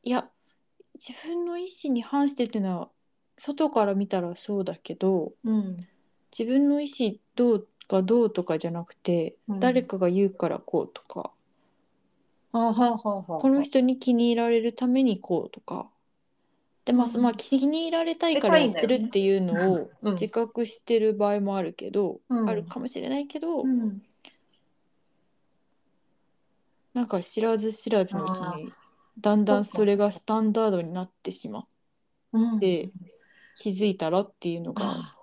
[0.03, 0.29] いや
[0.95, 2.89] 自分の意思に反してっていうのは
[3.37, 5.77] 外から見たらそうだけどうん。
[6.37, 9.59] 自分の意思どうがどうとかじゃなくて、うん。
[9.59, 11.31] 誰かが言うからこうとか。
[12.53, 15.89] あはあはあはあこの人に気に入られるためにこうとか
[16.85, 20.13] でまあ、うんまあ気に入られたいからやってるっていうのを うん。
[20.13, 22.49] 自覚してる場合もあるけど、うん。
[22.49, 24.01] あるかもしれないけど、うん。
[26.93, 28.73] なんか知らず知らずのうちあに
[29.19, 31.65] だんだんそれがスタンダードになってしまっ
[32.33, 32.59] うん。
[32.59, 32.91] て
[33.55, 34.83] 気づいたらっていうのが。
[34.85, 35.17] あ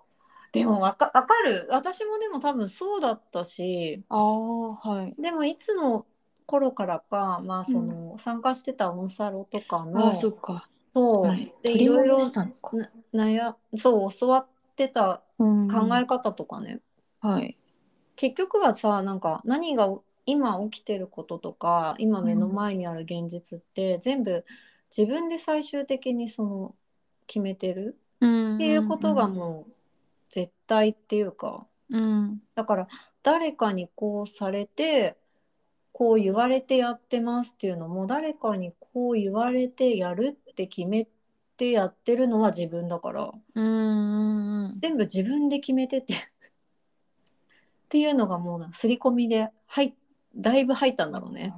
[0.52, 1.66] でもわかわかる。
[1.70, 5.14] 私もでも多分そうだったしああはい。
[5.20, 6.06] でもいつの
[6.46, 10.68] 頃からか、まあその参加してたオンサロとかのああそっか
[10.98, 11.52] そう、はい。
[11.62, 12.30] でいろいろ
[13.14, 14.46] 悩そう教わっ
[14.76, 15.68] てたうん。
[15.68, 16.80] 考え方とかね、
[17.20, 17.56] はい。
[18.16, 19.88] 結局はさなんか何が
[20.26, 24.44] 今起きてることとか今目の前にある現実って、全部
[24.96, 26.74] 自分で最終的にその
[27.26, 28.08] 決めてるっ
[28.56, 29.72] っていうことがもう
[30.28, 31.66] 絶対っていうか。
[31.90, 32.42] うん。
[32.54, 32.88] だから
[33.22, 35.16] 誰かにこうされて
[35.92, 41.06] こう言われてやってますっていうのも誰かにこう言われてやるって決め
[41.56, 43.30] てやってるのは自分だから。
[43.54, 46.14] うんうんうん全部自分で決めてて。
[46.14, 46.16] っ
[47.88, 49.94] ていうのがもうな刷り込みではい
[50.36, 51.54] だいぶ入ったんだろうね。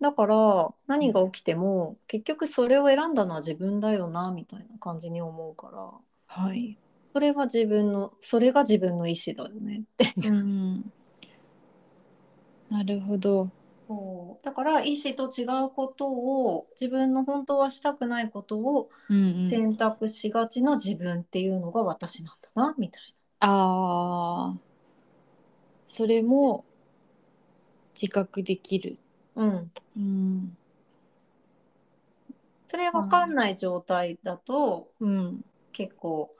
[0.00, 5.90] だから何が起きても結局それを選んだのは自分だよなみたいな感じに思うから。
[6.26, 6.78] はい。
[7.12, 10.28] それは自分のそれが自分の意思だよねって。
[10.28, 10.92] うん。
[12.70, 13.50] なるほど
[13.88, 14.44] そう。
[14.44, 18.90] だから意思と違うことを自分の本当はしたくないことを
[19.48, 24.58] 選択しがちな自分っていうのが私なんだなみたいああ
[25.86, 26.64] それも
[28.00, 28.98] 自覚できる。
[29.34, 29.44] な。
[29.44, 30.56] うん、うん。
[32.66, 35.44] それ分かんない状態だとうん。
[35.72, 36.30] 結構、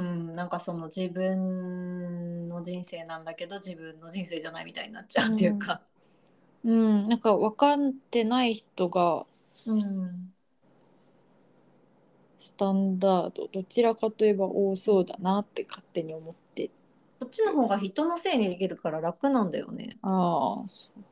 [0.00, 5.82] うん、なんかその自分の人生なんだけど自分の人生じゃないみたいになっちゃうっていうか。
[6.64, 7.08] うん。
[7.08, 7.78] なんか分かっ
[8.10, 9.26] てない人が
[9.66, 10.32] うん。
[12.38, 13.48] スタンダード。
[13.52, 16.70] どちらかといえば多そうだなって勝手に思って。
[17.20, 19.98] そっちの方が人のせいにできるから楽なんだよね。
[20.00, 21.02] ああそう。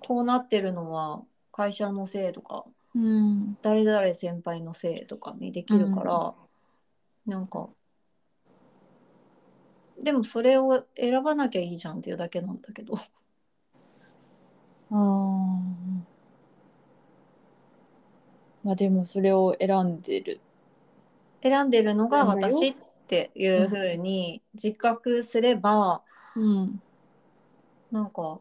[0.00, 2.64] こうなってるのは会社のせいとか
[2.94, 3.56] うん。
[3.62, 6.34] 誰々先輩のせいとかにできるから、
[7.26, 7.68] なんか
[10.02, 12.94] でもそれを選ばなきゃいいじゃんっていうだけなんだけど。
[12.94, 13.00] あ
[14.90, 14.94] あ
[18.64, 20.40] まあでもそれを選んでる。
[21.42, 22.74] 選んでるのが私っ
[23.06, 26.02] ていうふうに自覚すれば、
[26.36, 26.82] うん。
[27.90, 28.40] なんか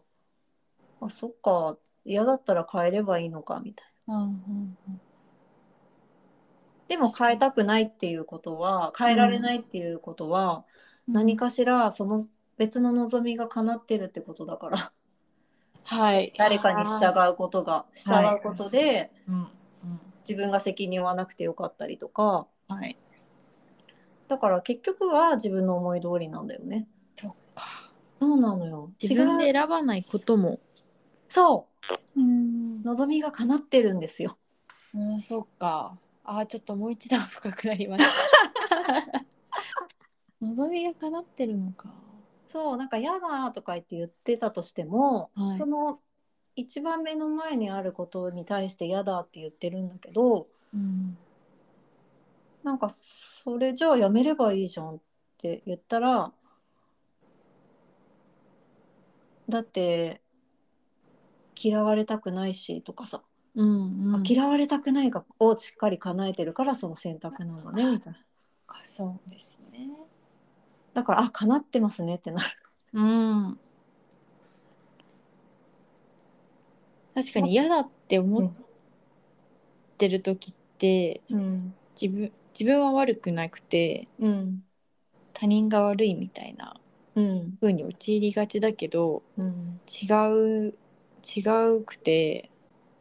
[1.00, 4.78] あそっか嫌だったら変えればいいのかみたいうんうん。
[6.88, 10.64] でも変えたくないっていうことは変えられないっていうことは、
[11.08, 12.26] 何かしらその
[12.58, 14.92] 別の望みが叶ってるってことだから。
[15.84, 16.34] はい。
[16.38, 19.48] 誰かに従うことが従うことで、うんうん。
[20.20, 22.48] 自分が責任を負わなくてよかったりとか。
[22.68, 22.98] はい。
[24.28, 26.88] だから結局は自分の思い通りなんだよね。
[27.16, 27.64] そっか。
[28.20, 28.92] そうなのよ。
[29.02, 30.60] 自分で選ばないことも。
[31.30, 31.68] そ
[32.16, 32.20] う。
[32.20, 32.84] うん。
[32.84, 34.38] 望みが叶ってるんですよ。
[34.94, 35.98] うんそっか。
[36.30, 38.12] あーちょっともう一段深くなりました
[40.42, 41.90] 望みが叶ってるのか。
[42.48, 45.58] そうなんか嫌だとか言って言ってたとしても、はい。
[45.58, 46.00] その
[46.56, 51.18] 一番目の前にあることに対して嫌だって言ってるんだけどうん。
[52.64, 54.98] なんかそれじゃあやめればいいじゃんっ
[55.38, 56.32] て言ったら
[59.48, 60.22] だって
[61.56, 63.22] 嫌われたくないしとかさ、
[63.56, 68.20] うんあ嫌われたくないがをしっかり叶えてるからその選択なんだねみたいな。
[68.66, 69.67] かそうですね
[70.98, 72.48] だからあ叶ってますねってなる。
[72.94, 73.60] うん。
[77.14, 78.52] 確かに嫌だって思っ
[80.00, 81.76] てる時ってうん。
[82.02, 84.64] 自分自分は悪くなくてうん。
[85.34, 86.74] 他人が悪いみたいな
[87.14, 87.58] うん。
[87.62, 89.80] 風に陥りがちだけどうん。
[89.88, 90.74] 違う
[91.24, 91.42] 違
[91.78, 92.50] うくて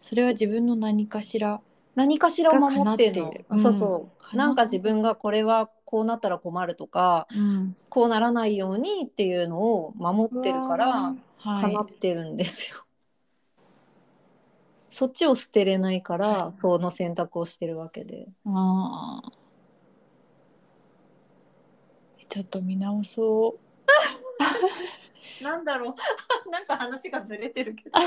[0.01, 1.63] それは自分の何かしら
[1.95, 4.39] 何かしらを守っているそうそう、うん。
[4.39, 7.77] なんか自分がこれはこうなったら困るとかうん。
[7.89, 12.85] こうならないようにっていうのを守ってるからは叶ってるんですよ、
[14.91, 18.29] そっちを捨てれないからその選択をしてるわけで。
[18.45, 19.33] ああ
[22.29, 23.61] ちょっと見直そう。
[25.43, 25.95] なんだろう。
[26.51, 27.99] なんか話がずれてるけど。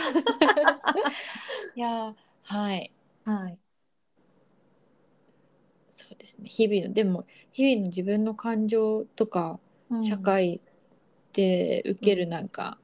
[1.76, 2.14] いや
[2.44, 2.92] はい。
[3.26, 3.58] はい
[6.38, 6.50] ですね。
[6.50, 9.60] 日々のでも日々の自分の感情とか
[10.02, 10.62] 社会
[11.34, 12.78] で受けるなんか、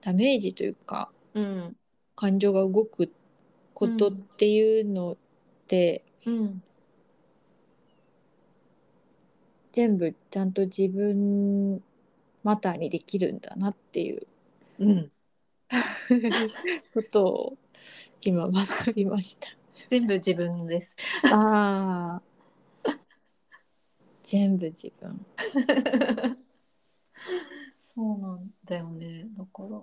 [0.00, 1.76] ダメージというかうん。
[2.16, 3.10] 感情が動く
[3.74, 5.16] ことっていうのっ
[5.66, 6.62] て、うん。
[9.72, 11.82] 全部ちゃんと自分
[12.42, 14.26] マターにできるんだなっていう
[14.78, 15.12] うん。
[16.92, 17.56] ことを
[18.22, 19.48] 今学びました。
[19.90, 20.96] 全部自分です。
[21.32, 22.29] ああ
[24.30, 25.26] 全部自分。
[27.80, 29.26] そうなんだよね。
[29.36, 29.82] だから、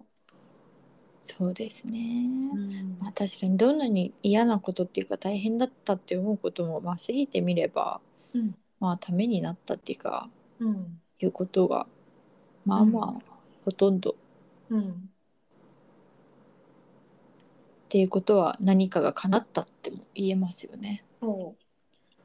[1.21, 2.29] そうですね。
[2.53, 2.97] うん。
[2.97, 7.99] まあ確かにどんなに嫌なことっていうか大変だったって思うこともまあ過ぎてみれば
[8.33, 8.55] うん。
[8.79, 10.29] まあためになったっていうか
[10.59, 11.01] うん。
[11.19, 11.85] いうことが
[12.63, 13.25] まあまあ
[13.65, 14.15] ほとんど。
[14.69, 14.91] うん。
[14.91, 14.93] っ
[17.89, 21.03] ていうことは何かが叶ったっても言えますよね。
[21.19, 21.66] そう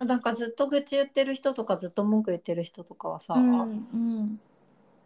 [0.04, 4.40] なんかずっと愚痴言ってる人とかずっと文句言ってる人とかはさ、うん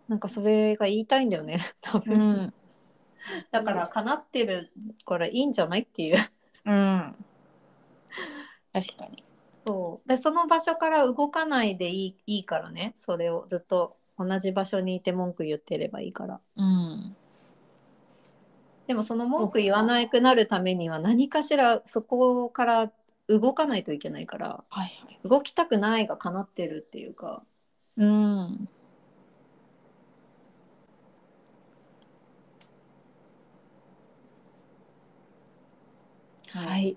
[0.09, 2.55] なんかそれが言いたいんだよね 多う分、ん。
[3.51, 4.73] だから叶ってる
[5.05, 6.17] からいいんじゃないっていう。
[6.65, 7.15] うん。
[8.73, 9.25] 確かに。
[9.67, 10.09] そう。
[10.09, 12.93] でその場所から動かないでいいいいからね。
[12.95, 16.41] それをずっと同じ場所にいて文句言ってればいいから。
[16.57, 17.17] うん。
[18.87, 22.93] でもその文句言わなくなるためには何かしらそこから
[23.29, 25.29] 動かないといけないからはいはい。
[25.29, 27.43] 動きたくないが叶ってるっていうか。
[27.97, 28.69] うん。
[36.51, 36.97] はい。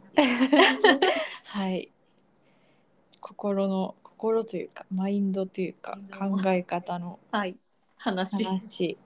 [1.46, 1.92] はい。
[3.20, 7.56] 心の心というかマインドというか考え方のはい。
[7.98, 8.44] 話。
[8.44, 8.98] 話。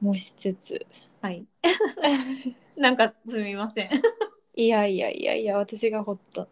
[0.00, 0.86] もしつつ。
[1.20, 1.46] はい
[2.76, 3.90] なんかすみません。
[4.56, 6.48] いやいやいやいや私がほっと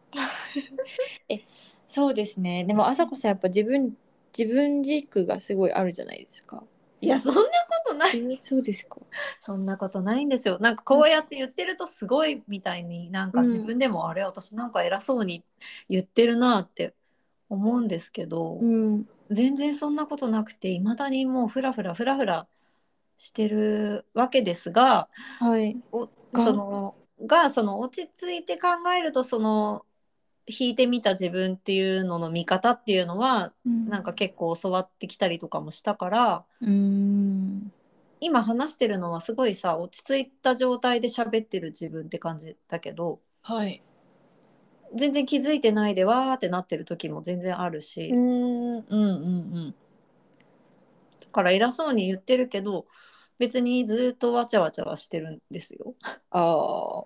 [1.28, 1.40] え
[1.88, 2.64] そうですね。
[2.64, 3.96] でも朝子さんやっぱ自分
[4.36, 6.62] 自分軸がすごいあるじゃないですか。
[7.00, 7.48] いやそんなこ
[7.88, 8.34] とない。
[8.34, 8.98] えそうですか。
[9.40, 10.58] そんなことないんですよ。
[10.60, 13.46] なんかこうやって言ってるとすごいみたいになんかうん。
[13.46, 15.44] 自分でもあれ私なんか偉そうに
[15.88, 16.94] 言ってるなって
[17.48, 19.04] 思うんですけど、ん。
[19.30, 22.46] 全然そんなことなくていまだにもうフラフラフラフラ
[23.22, 25.08] してるわけですが
[25.38, 25.76] はい。
[25.92, 26.94] おがその
[27.24, 28.68] がその落ち着いて考
[28.98, 29.84] えるとその
[30.48, 37.72] 引いてみた自分っていうのの見方っていうのはなんか結構教わってきたりとかもしたからうん。
[38.20, 43.82] 今話してるのはすごいさ落ち着いた状態で喋ってる自分って感じだけどはい。
[44.96, 48.96] 全然気づいてないでわーってなってる時も全然あるし、うんうんう
[49.68, 49.74] ん。
[51.20, 52.86] だから偉そうに言ってるけど
[53.42, 55.96] 別にずっとわちゃわちゃはしてるんですよ。
[56.30, 57.02] あ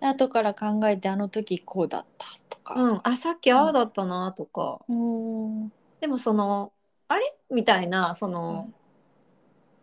[0.00, 2.74] あ 後から考えてあの時こうだったとか。
[2.74, 5.72] うん、あさっきああだったなとか、うん。
[6.00, 6.72] でもその
[7.06, 7.36] あれ？
[7.50, 8.68] みたいなその、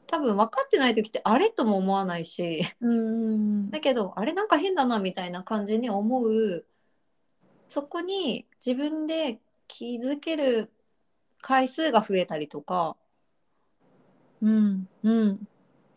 [0.07, 2.61] 多分分かってない時ってあれとも思わないし。
[2.81, 3.69] うん。
[3.69, 6.65] だけどあれなんか変だなみたいな感じに思う。
[7.69, 9.39] そこに自分で
[9.69, 10.69] 気づける
[11.39, 12.97] 回数が増えたりとか
[14.41, 15.47] うんうん。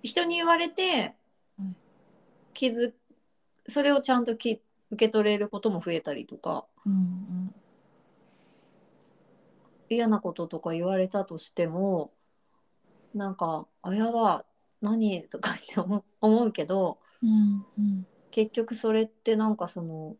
[0.03, 1.15] 人に言われて
[1.59, 1.77] うん
[2.53, 2.93] 気づ
[3.67, 6.67] それをちゃんとき受け取れることも増えたりとか。
[6.87, 7.55] うん。
[9.91, 12.13] 嫌なこととか言われたとしても
[13.15, 14.45] なんか「あやだ
[14.81, 18.07] 何?」とかって思う思うけどうんうん。
[18.31, 20.17] 結局それってなんかその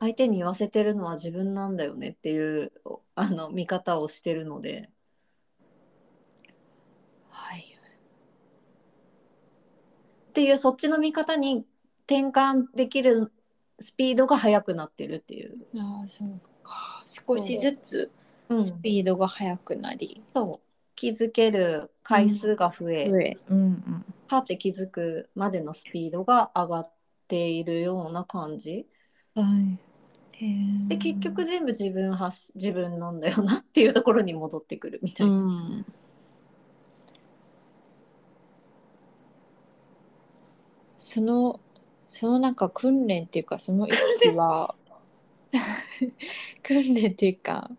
[0.00, 2.72] 相手に言わせてるのは自分なんだよねっていう
[3.14, 4.90] あの見方をしてるので
[7.42, 7.78] はい。
[10.30, 11.66] っていうそっちの見方に
[12.06, 13.32] 転換できる
[13.78, 15.56] スピードが速くなってるっていう。
[15.76, 18.10] ああそうか少しずつ
[18.48, 26.92] うん、スピードが速くなり、そう気づける回数が増え、上うんうんはって気づくまでのスピードが上がっ
[27.28, 28.86] ているような感じ
[29.34, 29.78] はい。
[30.88, 35.36] で結局全部自分発自分なんだよなっていうところに戻ってくるみたいうな。
[35.36, 35.86] ん。
[41.14, 41.60] その
[42.08, 44.74] そのなんか訓練っていうかその意識は
[46.62, 47.70] 訓練っていうか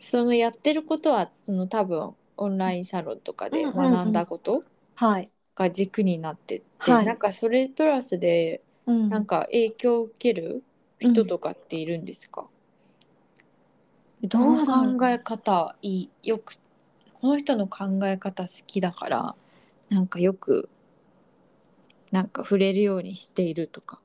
[0.00, 4.62] そのやってることはその多分オンラインサロンとかで学んだこと
[4.94, 7.06] はい、が軸になってって、はい。
[7.06, 9.10] なんかそれプラスでうん。
[9.10, 10.62] なんか影響を受ける
[11.00, 12.48] 人とかっているんですか、
[14.22, 16.54] うだろう考え方いいよく
[17.20, 19.34] この人の考え方好きだから
[19.90, 20.68] なんかよく
[22.16, 24.00] なんか触れるようにしているとか。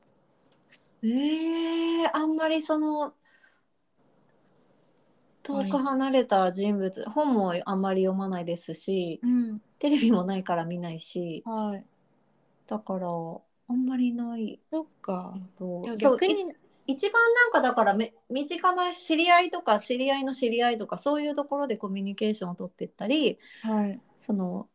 [1.03, 3.13] えー、あんまりその
[5.43, 11.85] 遠く離れた人物、本もあんまり読まないですしうん、テレビもないから見ないしはい。
[12.67, 15.33] だからあんまりないそっか。
[15.57, 16.45] とでもそう逆にい
[16.87, 23.99] 一番なんかだからめ身近な知り合いとか知り合いの知り合いとかそういうところでコミュニケーションを取っていったりはい。
[24.19, 24.67] その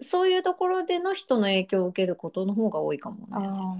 [0.00, 3.26] そういうところでの人の影響を受けることの方が多いかもね。
[3.32, 3.76] あ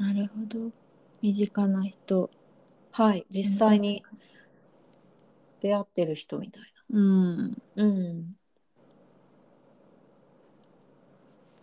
[0.00, 0.02] あ。
[0.02, 0.70] なるほど。
[1.20, 2.30] 身近な人。
[2.90, 4.02] はい実際に
[5.60, 7.50] 出会ってる人みたいうん。
[7.76, 7.84] な。
[7.84, 8.34] うん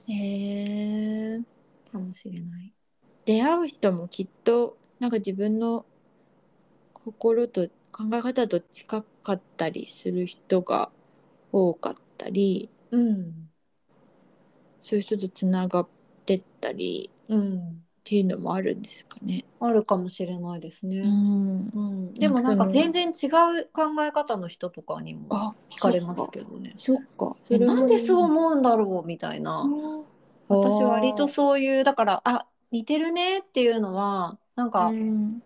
[0.08, 1.42] へえ。
[1.92, 2.74] かもしれない。
[3.26, 5.86] 出会う人もきっとなんか自分の
[6.94, 10.92] 心と考え方と近かったりする人が
[11.52, 13.50] 多かったりうん
[14.86, 15.88] そういう人とつながっ
[16.28, 17.62] てったりうん、っ
[18.04, 19.46] ていうのもあるんですかね。
[19.60, 21.00] あるかもしれないですね。
[21.00, 23.26] ん、うん、でもなんか全然違
[23.62, 26.76] う考え方の人とかにもあ聞かれますけどね。
[26.78, 27.36] そっか。
[27.50, 29.66] えれもなんでそう思うんだろうみたいな。
[30.50, 35.42] 私割とそういうだからあ似てるねっていうのはなんうかん、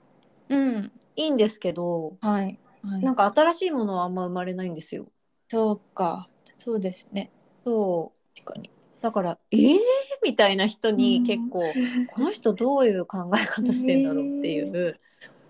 [0.50, 5.06] うん、いいんですけど、はい、はい、なんか新しいものはあんま生まれないんですよ。
[5.48, 6.28] そうか、
[6.58, 7.32] そうですね。
[7.64, 8.70] そう確かに。
[9.02, 9.80] だからえー、
[10.24, 11.24] みたいな人にうん。
[11.26, 11.64] 結構、
[12.14, 15.00] この人どういう考え方してんだろうっていう、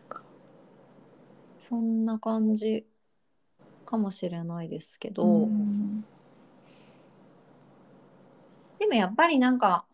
[0.07, 0.21] か。
[1.57, 2.85] そんな感じ
[3.85, 6.05] かもしれないですけど、うん。
[8.77, 9.85] でもやっぱりなんか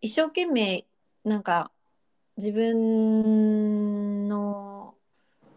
[0.00, 0.86] 一生懸命
[1.24, 1.70] なんか
[2.36, 3.95] 自分の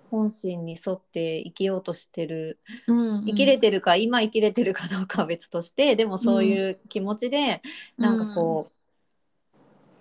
[0.10, 2.60] 本心に沿って生きようとしてる。
[2.88, 7.62] うん、生きれてるか、今生きれてるかどうかは別としてでもそういう気持ちで、
[7.98, 8.72] なんかこ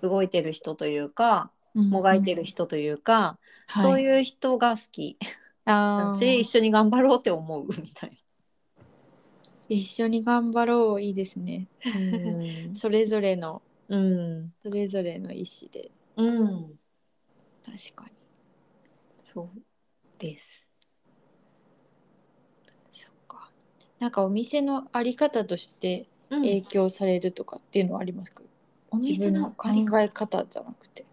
[0.03, 3.39] う動いてる人というかうんもがいてる人というか、
[3.75, 5.19] そうういう人が好き。
[5.65, 6.11] あー。
[6.11, 8.19] だし、一緒に頑張ろうって思うみたい
[9.69, 11.69] 一緒に頑張ろういいですね。
[11.85, 12.75] な。
[12.75, 13.63] それぞれの。
[13.89, 15.91] うん、それぞれの意思で。
[16.17, 16.79] うん、
[17.65, 18.11] 確かに。
[19.19, 19.51] そう
[20.19, 20.69] です。
[22.93, 23.51] そっか。
[23.99, 28.43] なんかお店のあり方としてうん影響されるとかっていうのはありますか、
[28.91, 31.07] お自分の考え方じゃなくて。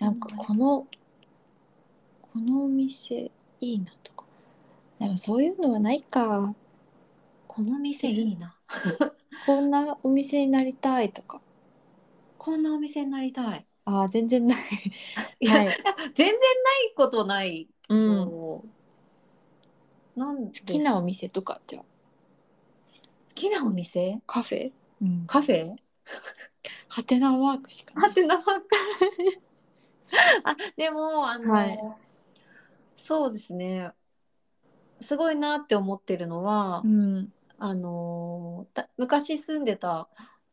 [0.00, 0.86] なんかこの
[2.22, 4.24] このお店いいなとか。
[4.98, 6.54] でもそういうのはないか。
[7.46, 8.56] この店いいな。
[9.46, 11.40] こんなお店になりたいとか。
[12.38, 13.67] こんなお店になりたい。
[13.88, 14.58] ああ、全然ない。
[15.40, 15.66] いや、はい。
[16.14, 16.38] 全然な
[16.90, 18.30] いことないけうん。
[18.30, 18.64] ど、
[20.14, 21.88] なん好好きなお店とかじゃあ好
[23.34, 24.20] きなお店？
[24.26, 25.74] カフェ、うん、カフェ？
[26.88, 28.08] ハテナマークしかない。
[28.10, 28.66] はてなマーク。
[30.44, 31.78] あでもあの、はい。
[32.96, 33.92] そうですね。
[35.00, 37.32] すごいなって思ってるのは、うん。
[37.58, 40.08] あのた昔住んでた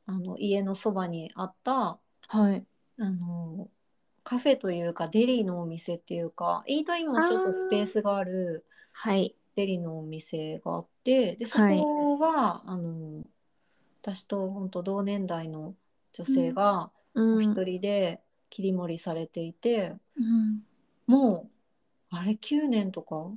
[0.06, 2.66] あの家のそばにあったはい。
[2.98, 3.70] あの
[4.24, 9.36] カフェというかデリーのお店っていうかイートインもちょっとスペースがあるはい。
[9.56, 11.80] デリーのお店があってでそはい。
[11.80, 13.24] こは、あの
[14.02, 15.76] 私と本当同年代の
[16.14, 17.38] 女性がうん。
[17.38, 20.62] お一人で切り盛りされていて、うん。
[21.08, 21.50] も
[22.12, 23.32] うあれ9年とか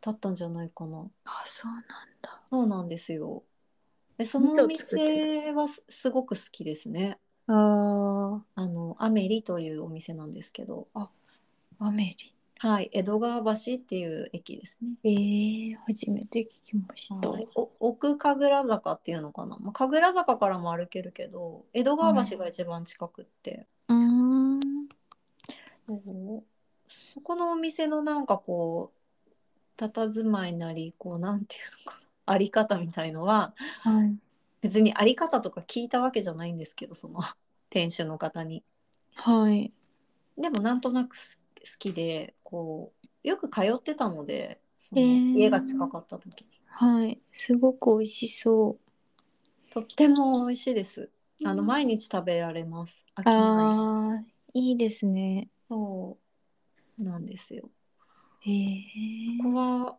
[0.00, 1.10] 経ったんじゃないかな。
[1.24, 1.82] あ、そうなん
[2.22, 2.40] だ。
[2.50, 3.42] そうなんですよ。
[4.18, 7.18] でそのお店はすすごく好きですね
[7.48, 11.10] ああのアメリというお店なんですけどあ、
[11.78, 12.14] アメ
[12.58, 15.68] はい江戸川橋っていう駅ですねリ。
[15.68, 17.28] ええ初めて聞きました。
[17.28, 24.60] はいお奥神楽坂っていうのかな、まあ、神楽坂からも歩けるけど江戸川橋が一番近くって、うーん。
[26.88, 28.92] そこのお店のなんかこ
[29.78, 34.16] う佇まいなりこうなんていうのかなあり方みたいのははい。
[34.60, 37.20] 別にあり方とか聞いたわけじゃないんですけどその
[37.70, 38.64] 店主の方に。
[39.14, 39.72] はい。
[40.36, 42.92] でもなんとなくす好きでこ
[43.24, 45.02] うよく通ってたのでその
[45.34, 46.48] 家が近かった時に。
[46.66, 47.20] はい。
[47.32, 48.78] すごく美味しそ
[49.70, 51.10] とっても美味しいです。
[51.44, 53.04] あの毎日食べられます。
[53.16, 53.24] 飽う。
[53.24, 53.34] きない。
[53.36, 55.48] ああ、いいですね。
[55.68, 56.16] そ
[56.98, 57.70] うなんですよ。
[58.40, 58.82] へえ
[59.42, 59.98] ここは好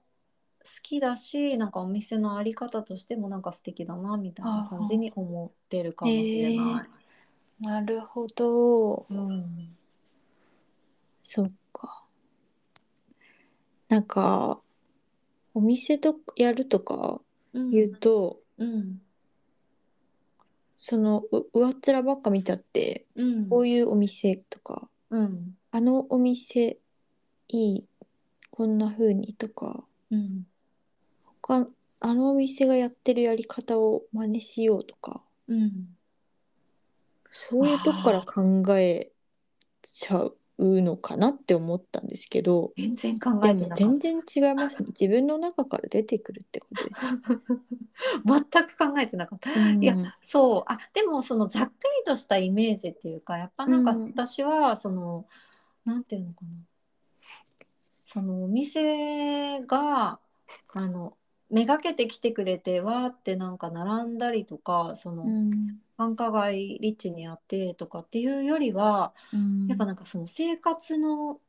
[0.81, 6.85] きだしなんかお店のあり方としてもなんか素敵だなみたいな感じに思ってるかもしれな
[7.59, 7.63] い。
[7.63, 9.05] なるほど。
[9.09, 9.75] うん
[11.23, 12.05] そっか。
[13.87, 14.61] なんか、
[15.53, 17.21] お店とやるとか
[17.53, 19.01] うん言うと、うん
[20.77, 26.79] そのう上っ面ばっか見たって、うんこういうお店とか、うんあのお店
[27.49, 27.87] いい、
[28.49, 30.47] こんな風にとか、うん
[31.49, 31.67] 他
[32.01, 35.71] あのお店がやってるやり方を真似しようとか、うん
[37.31, 39.11] そういうとこから考え
[39.83, 40.23] ちゃ
[40.57, 44.81] うのかなって思ったんですけど、全然考でえてなかっ全然違います。
[44.81, 44.87] ね。
[44.99, 47.01] 自分の中から出てくるってことです。
[48.25, 49.51] 全く考えてなかった。
[49.51, 49.83] うん。
[49.83, 50.63] いやそう。
[50.65, 54.05] あでもそのざっくりとしたイメージっていうかやっぱなんかうん。
[54.07, 55.27] 私はその、
[55.85, 56.57] なんていうのかな。
[58.05, 60.19] そのお店が
[60.73, 61.15] あの
[61.49, 71.41] めがけて来てくれてわーってなんか並んだりとかその、うん繁華街リッチにあってとかっていうよりはうんやっぱなんかその生活の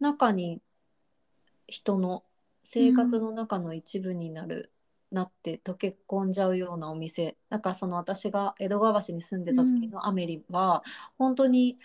[0.00, 0.62] 中に
[1.66, 2.24] 人の
[2.64, 4.72] 生活の中の一部になる、
[5.10, 10.82] なって溶け込んじゃうようなお店なんかその私が江戸川橋に住んでた時のアメリは、
[11.18, 11.78] 本当に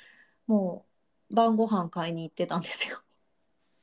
[0.48, 0.86] も
[1.32, 3.02] う晩ご飯買いに行ってたんですよ。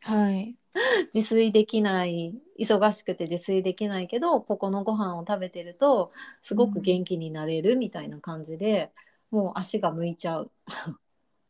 [0.00, 0.59] はい。
[1.12, 6.12] 自炊できない忙しくて自炊できないけどここのご飯を食べてると
[6.42, 8.92] すごく元気になれるみたいな感じで、
[9.30, 10.50] もう足が向いちゃう。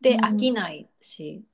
[0.00, 1.44] でうん飽きないし、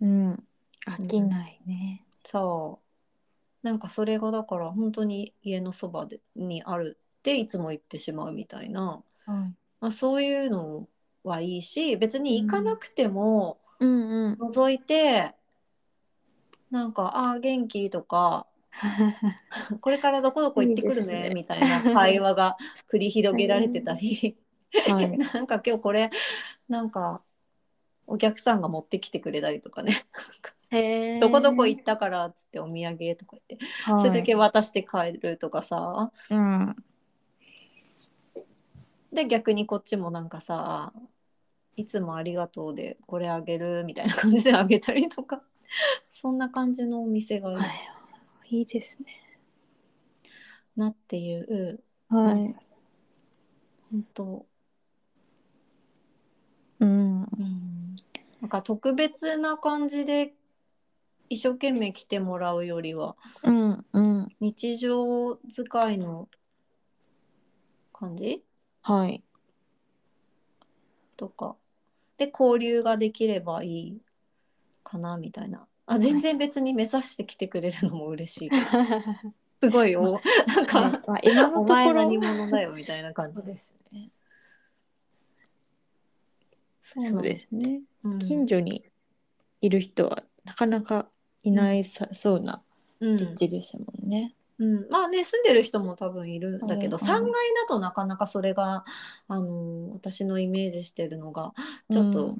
[0.00, 0.44] うん。
[0.86, 2.04] 飽きないね。
[2.24, 9.54] そうなんかそれがだから本当に家のそばでにあるっていつも行ってしまうみたいな、はい。
[9.80, 10.88] まあ、そういうの
[11.24, 14.38] はいいし別に行かなくてもうんうん。
[14.40, 15.34] 覗いて、
[16.70, 18.46] なんか「ああ元気?」とか
[19.80, 22.56] 「これからどこどこ行ってくるねみたいな会話が
[22.90, 24.36] 繰り広げられてたり、
[24.88, 25.16] はい。
[25.18, 26.10] なんか今日これ
[26.68, 27.22] なんか
[28.06, 30.06] お客さんが持ってきてくれたりとかね。
[31.20, 36.76] どこどこ行ったからっつってお土産とか言って、はいそれだけ渡して帰るとかさうん。
[39.12, 40.92] で逆にこっちもなんかさ
[41.76, 45.40] いつもありがとうでこれあげるみたいな感じであげたりとか
[46.08, 48.56] そんな感じのお店がいいはい。
[48.58, 49.38] いいですね。
[50.76, 52.54] なっていうはい。
[53.90, 54.46] 本当
[56.80, 57.22] うん。
[57.22, 57.96] うん
[58.40, 60.34] なんか特別な感じで
[61.28, 64.36] 一生懸命来てもらうよりはうんうん。
[64.40, 66.28] 日常使いの
[67.92, 68.44] 感じ？
[68.82, 69.24] はい。
[71.16, 71.56] とか
[72.18, 74.00] で交流ができればいい
[74.86, 75.66] かなみたいな。
[75.86, 78.62] あ全然別に目指してきてくれるのも嬉しいけど。
[79.62, 83.42] すごいおなんか、まあ、今のおところ前何者だよみたいな感じ。
[83.42, 84.10] ですね。
[86.82, 87.82] そそうですね。
[88.04, 88.18] うん。
[88.18, 88.84] 近所に
[89.60, 91.08] いる人はなかなか
[91.42, 92.62] いないさ、そうな
[93.00, 93.16] うん。
[93.16, 94.34] 立地ですもんね。
[94.58, 97.30] うん、まあね住んでる人も多分いるんだけど、うん3階だ
[97.68, 98.84] となかなかそれが
[99.28, 101.52] あの私のイメージしてるのが
[101.90, 102.34] ちょっと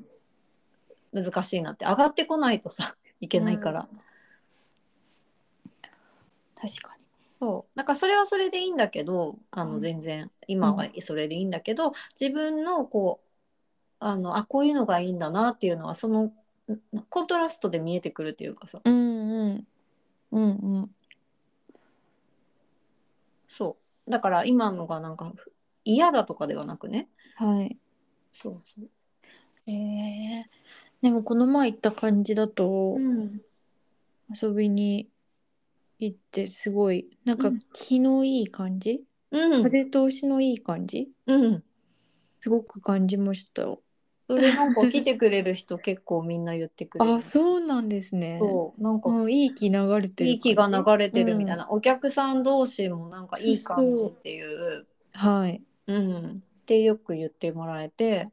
[1.22, 3.88] 難しいなって、上がってこないとさ いけないから、
[6.54, 7.04] 確かに。
[7.38, 7.76] そう。
[7.76, 9.72] なんかそれはそれでいいんだけどあうん。
[9.74, 13.26] の全然今はそれでいいんだけど、自分のこう
[13.98, 16.32] あのあこういうのがいいんだなっていうのはそのん
[17.08, 18.80] コントラストで見えてくるっていうかさ。
[18.84, 19.66] うんうん。
[20.32, 20.90] うんうん。
[23.48, 24.10] そう。
[24.10, 25.32] だから今のがなんか
[25.84, 27.08] 嫌だとかではなくね。
[27.36, 27.78] はい。
[28.32, 28.88] そうそう、
[29.66, 30.44] えー、
[31.02, 33.40] でもこの前行った感じだとん、
[34.42, 35.08] 遊びに
[35.98, 37.58] 行ってすごいなんかうん。
[37.72, 39.62] 気のいい感じ、うん。
[39.62, 41.08] 風通しのいい感じ？
[41.26, 41.64] うん。
[42.40, 43.62] すごく感じました。
[44.28, 47.12] それなんか来てくれる人結構みんな言ってくれる。
[47.14, 48.38] あ、そうなんですね。
[48.40, 48.82] そう。
[48.82, 51.64] なんかもういい気流れてるいい気が流れてるみたいな。
[51.64, 54.86] な、お客さん同士もなんかいい感じっていう。
[55.12, 55.62] はい。
[55.86, 58.28] うん、ってよく言ってもらえて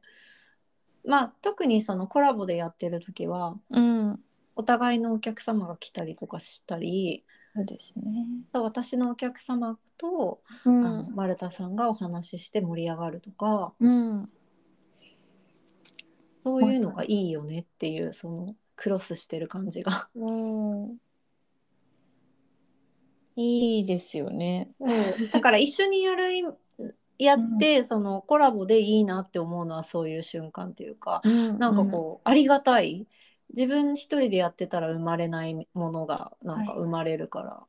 [1.06, 4.20] まあ特にそのコラボでやってる時はうん。
[4.56, 7.24] お互いのお客様が来たりとかしたり
[7.56, 8.26] そうですね。
[8.52, 11.14] 私のお客様と、うあのん。
[11.14, 14.28] 丸田さんがお話しして盛り上がるとかうん。
[16.44, 20.08] そういうのがいいよねっていうそのクロスしてる感じが。
[20.14, 20.96] うん。
[23.36, 24.70] いいですよね。
[25.32, 26.42] だから一緒にやるい
[27.18, 33.06] やって、そのコラボでいいなって思うのはそういう瞬間っていうか、うんなんかこう、ありがたい。
[33.50, 36.80] 自分一人でやってたら生まれないものがなんかはい。
[36.80, 37.66] 生まれるから、あ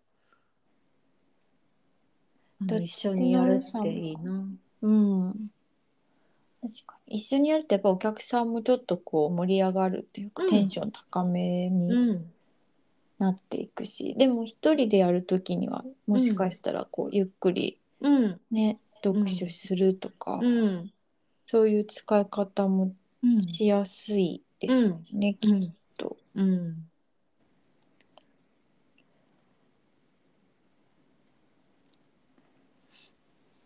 [2.62, 4.46] どっちの一緒にやるっていいな。
[4.82, 5.52] うん。
[6.62, 7.18] 確かに。
[7.18, 10.50] 一緒にやるとやっぱお客さんもちょっとこう盛り上がるっていうか、うん。
[10.50, 12.26] テンション高めにうん、
[13.20, 18.80] なっていくし、でも一人でやるときにはもしかしたらこうゆっくりうん、ね、
[19.10, 20.92] 読書するとか、うん、
[21.48, 22.94] そういう使い方も
[23.24, 26.18] うん、しやすいですよね、きっうん、と。
[26.36, 26.90] うん。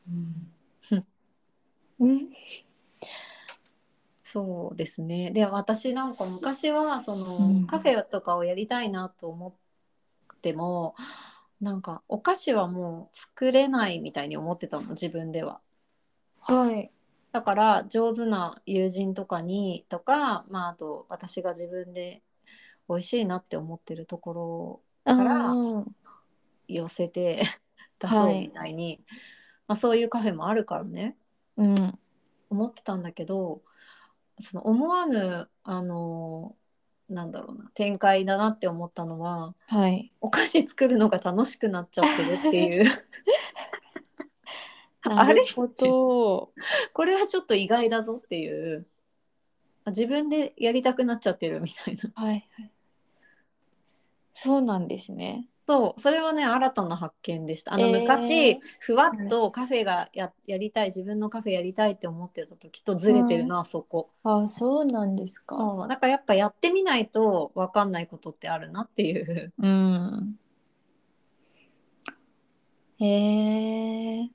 [0.07, 1.05] うん
[1.99, 2.29] うん。
[4.23, 5.31] そうですね。
[5.31, 9.49] で私なんか昔はその、うんカフェとかをやりたいなと思
[10.33, 10.95] っても
[11.61, 15.59] なんかお菓子はもう作れないみたいに思ってたの自分では。
[16.39, 16.91] はい。
[17.31, 22.23] だから上手な友人とかにとか、まあ、あと私が自分で
[22.87, 25.95] 美味しいなって思ってるところからうん
[26.67, 27.43] 寄せて
[27.99, 29.01] 出そうみたいに、
[29.67, 31.17] まあ、そういうカフェもあるからね
[31.57, 31.99] うん。
[32.49, 33.61] 思ってたんだけど
[34.39, 36.55] その思わぬあの
[37.09, 40.11] なんだろうな展開だなって思ったのははい。
[40.21, 42.85] お菓子作るのが楽しくなっちゃってるっていう
[45.03, 45.41] あれ？
[46.93, 48.85] これはちょっと意外だぞっていう
[49.85, 52.71] あ自分でやりたくなっちゃってるみたいなはいはい。
[54.33, 55.48] そうなんですね。
[55.69, 57.75] そうそれはね新たな発見でした。
[57.75, 58.01] あの、えー。
[58.01, 64.09] 昔ふわっとカフェがややりたい自分のカフェやりたいって思ってた時とずれてるな、そこ。
[64.23, 65.57] あ、そうなんですか。
[65.57, 69.53] そうだからやっぱやってみないと分かんないことってあるなっていう。
[69.59, 70.39] うん。
[72.97, 74.29] へえ。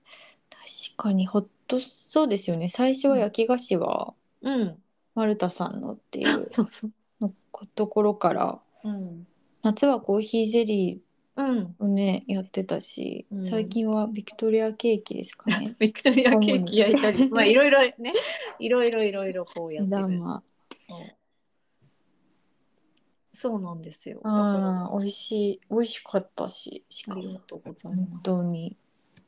[0.51, 2.69] 確かにほっとそうですよね。
[2.69, 4.79] 最初は焼き菓子はうん。
[5.17, 6.93] 丸田さんのっていそううそうそう。
[7.21, 7.35] の
[7.75, 9.27] ところから、うん。
[9.63, 11.03] 夏はコーヒーゼリ
[11.37, 11.95] うん。
[11.95, 13.45] ねやってたし、うん。
[13.45, 15.75] 最近はビクトリアケーキですかね。
[15.79, 17.29] ビクトリアケーキ焼いたり。
[17.31, 18.13] まあ いろいろね。
[18.59, 20.03] いろいろいろいろこうや目ってる。
[20.19, 20.43] 玉。
[20.89, 21.01] そう。
[23.33, 24.21] そうなんですよ。
[24.23, 27.29] だかああ、美味しい、美味しかったし、しらあかも。
[27.29, 28.23] りがとうござい本ます。
[28.23, 28.77] 当に。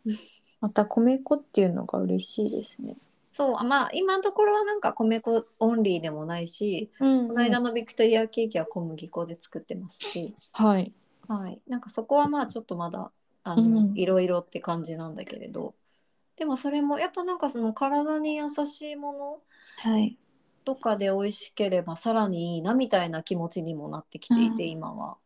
[0.61, 2.97] また米粉っていうのが嬉しいですね。
[3.33, 3.57] そう。
[3.59, 10.93] あまあ今のところはなんか米粉オンリーでもないし、うんこの間のビクトリアケーキは小麦粉で作ってますし、はい。
[11.29, 13.11] はい、なんかそこはまあちょっとまだ
[13.43, 15.75] あの、うんいろいろって感じなんだけれど
[16.37, 19.39] でもそれもやっぱなんかその体に優しいもの
[19.79, 20.17] はい。
[20.65, 25.17] とかで美味しければさらにいいなみたいな気持ちにもなってきていて、うん今は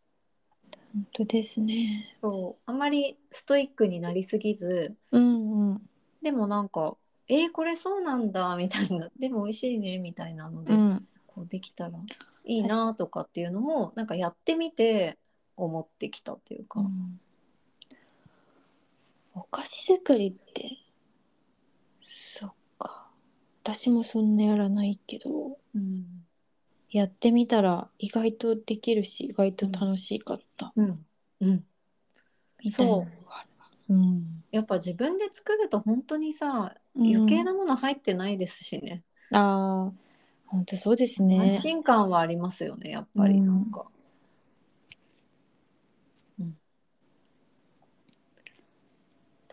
[0.92, 2.16] 本当ですね。
[2.20, 5.82] そうあんまりストイックになりすぎずうんうん。
[6.22, 6.96] でもなんか
[7.28, 11.08] えーこれそうなんだみたいな でも美味しいねみたいなので、うん。
[11.26, 11.98] こうできたら
[12.44, 15.16] いいなとかっていうのもなんかやってみて
[15.64, 16.84] 思ってきたっていうか、
[19.34, 20.78] お菓子作りって
[22.00, 23.08] そっか。
[23.62, 26.04] 私もそんなやらないけどうん。
[26.90, 31.06] やってみたら意外とできるし意外と楽しかった、うん。
[31.40, 31.64] うん、
[32.64, 33.48] みたいなのがある。
[33.90, 33.94] う。
[33.94, 34.42] ん。
[34.50, 37.14] やっぱ自分で作ると本当にさうん。
[37.14, 39.92] 余計なもの入ってないですしね、ああ
[40.46, 41.38] 本当そうですね。
[41.38, 43.40] 安心感はありますよねやっぱり。
[43.40, 43.82] なんか。
[43.82, 43.99] うん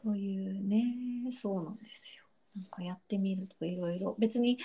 [0.08, 2.24] というねそうなんですよ。
[2.55, 4.58] なんかやってみるといろいろ別に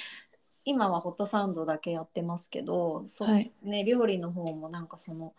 [0.64, 5.34] 今はホットサンドだけやってますけどそ、はいね、料理の方もなんかその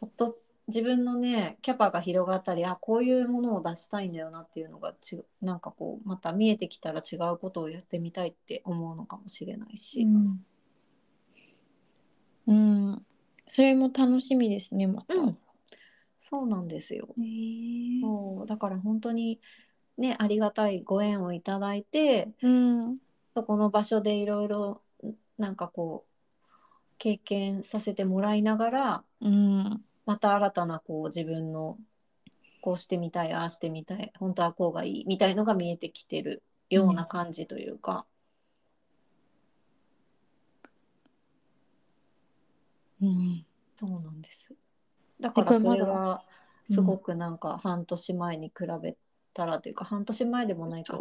[0.00, 0.36] ホット
[0.66, 10.02] 自分のねキャパが広がったりあこういうものを出したいんだよなっていうのがちなんかこうまた見えてきたら違うことをやってみたいって思うのかもしれないし。
[10.02, 10.44] うん、
[12.46, 12.54] う
[12.92, 13.06] ん、
[13.46, 15.14] それも楽しみですねまた。
[15.14, 15.38] うん
[16.18, 17.08] そうなんですよ。
[18.02, 19.40] そうだから本当に
[19.96, 22.98] ねありがたいご縁をいただいてうん。
[23.34, 24.82] そこの場所でいろいろ
[25.38, 26.12] なんかこう
[26.98, 29.84] 経験させてもらいながらうん。
[30.06, 31.78] また新たなこう自分の
[32.60, 38.06] こうしてみたいああしてみたい本当はこうがいいみたいのが見えてきてるような感じというか、
[43.00, 43.44] うん。
[43.76, 44.54] そうなんです。
[45.20, 46.24] だからそこれは
[46.64, 48.96] すごくなんか半年前に比べ
[49.34, 51.00] たらというか、半年前でもないか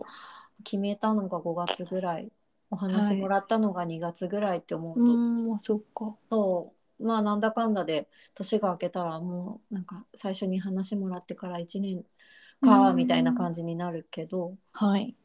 [0.64, 2.32] 決めたのが5月ぐらい
[2.70, 6.16] お話もらったのが2月ぐらいって思うと、うんあそっか。
[6.30, 7.04] そう。
[7.04, 12.04] まあなんだかんだで年が明けたらもうなんか最初に話もらってから1年
[12.62, 12.98] かうん。
[12.98, 15.16] みたいな感じになるけど、はい。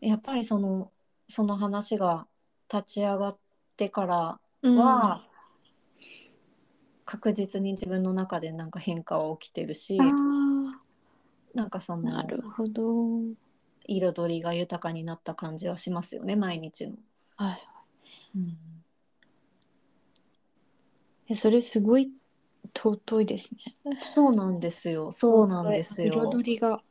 [0.00, 0.90] やっぱりその
[1.28, 2.26] その話が
[2.72, 3.38] 立ち上がっ
[3.76, 4.76] てからうん。
[4.78, 5.22] は、
[7.10, 10.80] 確実に自分の中でなんか変化は起きてるしあ
[11.54, 13.34] なんかそあなのるほど。
[13.86, 16.94] 彩りが豊かになった感じはしますよね毎日の。
[17.36, 17.68] はい。
[18.34, 18.58] うん
[21.28, 22.12] えそれすごい
[22.74, 23.76] 尊いですね。
[24.14, 26.14] そうなんですよそうなんですよ。
[26.30, 26.82] 彩りが。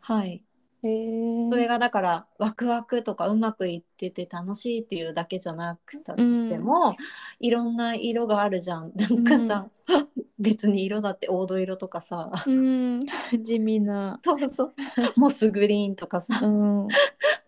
[0.00, 0.42] はい
[0.80, 6.96] それがだからワクワクとかうまくいってて楽しいっていうだけじゃなくたとしても、
[7.40, 8.92] いろんな色があるじゃん。
[8.94, 9.68] なんかさ、
[10.38, 13.00] 別に色だって黄土色とかさうん。
[13.42, 14.20] 地味な。
[14.22, 14.74] そうそう。
[15.16, 16.46] モスグリーンとかさう
[16.84, 16.88] ん。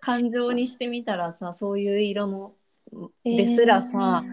[0.01, 2.55] 感情にしてみたらさそういう色の
[3.22, 4.24] ですらさ、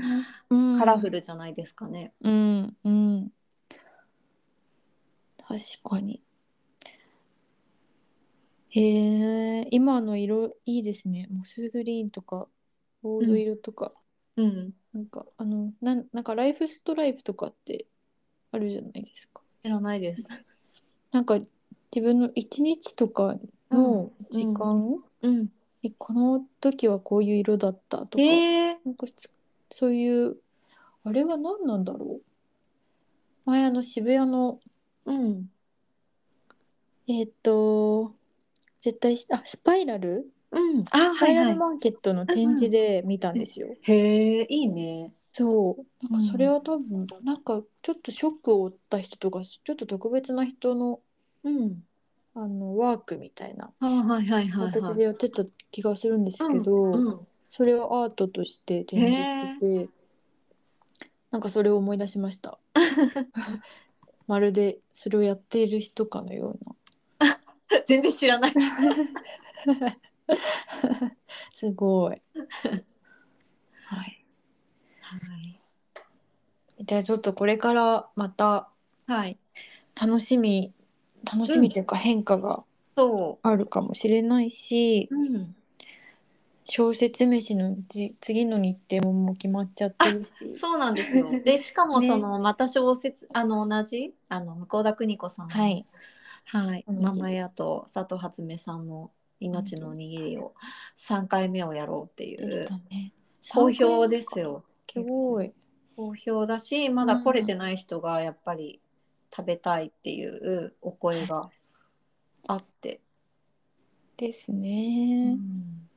[0.49, 0.79] うん。
[0.79, 2.13] カラフルじゃないですかね。
[2.21, 3.31] うんうん。
[5.47, 6.21] 確かに
[8.69, 11.27] へえ今の色いいですね。
[11.31, 12.47] モスグリーンとか
[13.01, 13.93] 黄土色とか、
[14.35, 17.85] うん、なんかあのなんなんかライフストライプとかって
[18.51, 19.41] あるじゃないですか。
[19.61, 20.27] 知らないです。
[21.11, 23.37] なんか自分の一日とか
[23.71, 25.47] の時間、うん、
[25.83, 29.31] えこの時はこういう色だったとか、えー、なんかつ
[29.71, 30.37] そういう
[31.03, 32.21] あれは何なんだろう。
[33.45, 34.59] 前あの渋谷の
[35.05, 35.49] うん、
[37.07, 38.13] えっ、と
[38.87, 40.31] 絶対しあスパイラル？
[40.49, 41.57] うん、あスパイラルはいはい。
[41.57, 43.67] マーケットの展示で見たんですよ。
[43.81, 45.11] へえいいね。
[45.33, 46.05] そう。
[46.09, 51.01] なんかそれは多分、なんかちょっとショックを負った人とかちょっと特別な人の
[51.43, 51.83] うん、
[52.33, 54.71] あのワークみたいなあはいはいはいはい。
[54.71, 57.27] 形でやってた気がするんですけど、うんうん。
[57.49, 59.89] それをアートとして展示してて
[61.29, 62.57] なんかそれを思い出しました。
[64.27, 66.75] まるでそれをやっている人かのよう
[67.85, 68.53] 全然知らない。
[68.53, 68.63] な
[71.55, 72.21] すごい
[73.85, 74.25] はい
[75.01, 75.59] はい。
[76.81, 78.69] じゃあちょっとこれからまた
[79.07, 79.37] はい。
[79.99, 80.73] 楽しみ
[81.23, 82.63] 楽しみというか変化が
[82.95, 85.15] そあるかもしれないし、う。
[85.15, 85.55] うん。
[86.69, 91.31] 小説飯のじ次の日程ももう決まっちゃってるしそうなんですよ。
[91.45, 95.53] で、しかもねその、 また小説、あの、同じ、あの、向田邦子さんの。
[95.53, 95.85] はい。
[96.47, 96.85] はい。
[96.87, 100.53] ママ屋と佐藤初音さんの命のおにぎりを
[100.97, 102.67] 3回目をやろうっていう。
[103.51, 104.63] 好評ですよ。
[104.91, 105.53] すごい。
[105.95, 108.81] 好評だし、まだ来れてない人がやっぱり
[109.35, 111.49] 食べたいっていうお声が
[112.47, 113.01] あって。
[114.15, 115.89] ですうね、ん。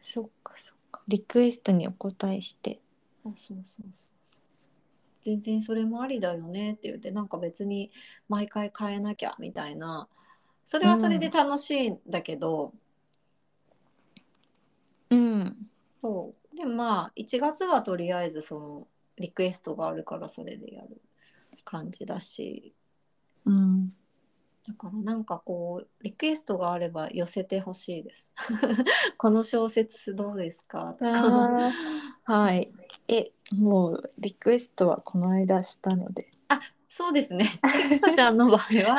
[0.00, 1.02] そっかそっか。
[1.08, 2.80] リクエストにお答えして。
[3.22, 4.11] そうそうそうそうそう
[5.22, 7.90] 全然それもありだよねって言ってなんか別に
[8.28, 10.08] 毎回変えなきゃみたいな。
[10.64, 12.72] それはそれで楽しいんだけど、
[15.10, 15.56] うん。
[16.00, 16.56] そう。
[16.56, 18.86] でもまあ1月はとりあえずその
[19.16, 21.00] リクエストがあるからそれでやる
[21.64, 22.74] 感じだし。
[23.44, 23.92] うん。
[24.66, 28.30] だからなんかこうリクエストがあれば寄せてほしいです。
[29.18, 31.72] この小説どうですかとか。
[32.24, 32.72] はい
[33.08, 36.32] えもうリクエストはこの間したので
[36.94, 37.46] そうですね。
[37.72, 38.98] ちぐさちゃんの場合は、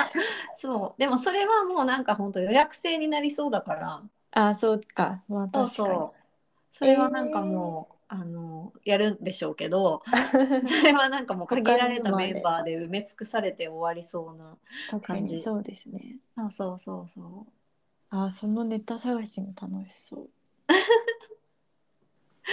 [0.56, 1.00] そう。
[1.00, 4.02] でもそれはもうなんか本当予約制になりそうだから、
[4.32, 6.24] あそうかまあそう確かにそう。
[6.72, 10.02] それはなんかもう、あのやるんでしょうけど、
[10.64, 14.58] それはなんかもう限られたメンバーで埋め尽くされて終わりそうな。
[15.04, 17.52] 感じにそうですねそうそうそうそう。
[18.10, 20.30] あそのネタ探しも楽しそう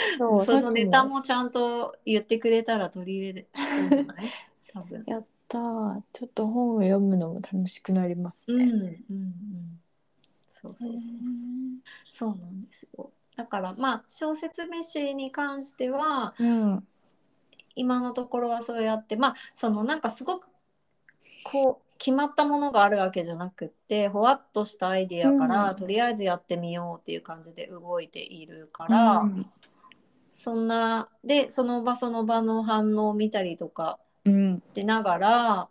[0.18, 3.48] そうそのネタもちゃんと言ってくれたら取り入れる
[4.72, 5.04] 多分。
[5.06, 9.80] やったーちょっと本を読むのも楽しくなりますね、うんうんうん。
[10.46, 11.00] そうそうそうそう。
[12.12, 13.10] そうなんですよ。
[13.36, 16.86] だからまあ小説飯に関してはうん
[17.74, 20.48] 今のところはそうやってまあそのなんかすごく
[21.44, 29.46] こう決まったものがあるわけじゃなくってほわっとしたアイディアから、うんとりあえずやってみようっていう感じで動いているから、うん
[30.40, 34.62] そんなでその場その場の反応を見たりとかうん。
[34.74, 35.68] しながら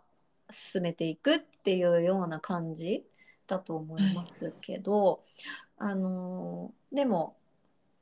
[0.48, 3.04] 進めていくっていうような感じ
[3.48, 5.24] だと思いますけど、
[5.76, 7.36] あのーでも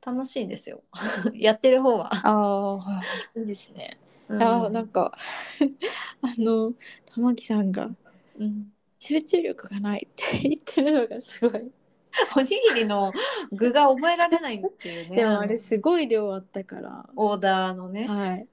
[0.05, 0.83] 楽しいですよ。
[1.33, 2.13] やってる方は。
[2.13, 3.01] ああ
[3.35, 3.41] い。
[3.41, 4.43] いですね、うん。
[4.43, 5.17] あーなんか
[6.21, 6.73] あの
[7.15, 7.89] 玉木さんが
[8.37, 8.71] うん。
[8.99, 11.71] 集中力がないって言ってるのがすごい
[12.35, 13.11] おにぎりの
[13.51, 15.15] 具が覚えられないっていうね。
[15.15, 17.09] でもあれすごい量あったから。
[17.15, 18.07] オーダーのね。
[18.07, 18.47] はい。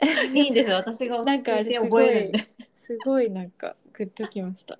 [0.34, 0.76] いいんですよ。
[0.76, 2.38] 私が落ち着いてなんかあれ覚えるんで。
[2.78, 4.78] すごいなんかグッときました。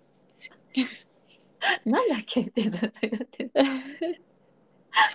[1.85, 3.45] なんだっけってずっと言って。
[3.45, 3.53] る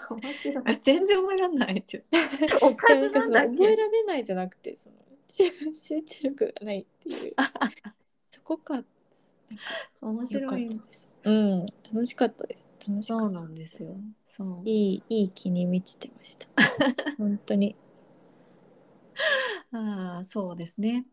[0.09, 0.80] 面白い。
[0.81, 2.03] 全然覚えられないって
[2.61, 4.95] おかずなんだっ覚えけられないじゃなくてその
[5.30, 5.43] 集
[5.73, 7.35] 集中力がないっていう。
[8.31, 8.84] そこか。
[10.01, 11.65] 面白いんですうん。
[11.93, 12.89] 楽しかったです。
[12.89, 13.95] 楽しかっそうなんですよ。
[14.27, 14.61] そう。
[14.63, 16.47] たいいいい気に満ちてました。
[17.17, 17.75] 本当に。
[19.71, 21.05] ああそうですね、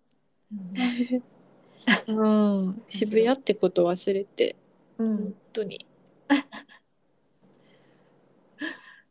[2.09, 2.83] うん。
[2.89, 4.57] 渋谷ってこと忘れて
[4.99, 5.17] うん。
[5.17, 5.87] 本当に。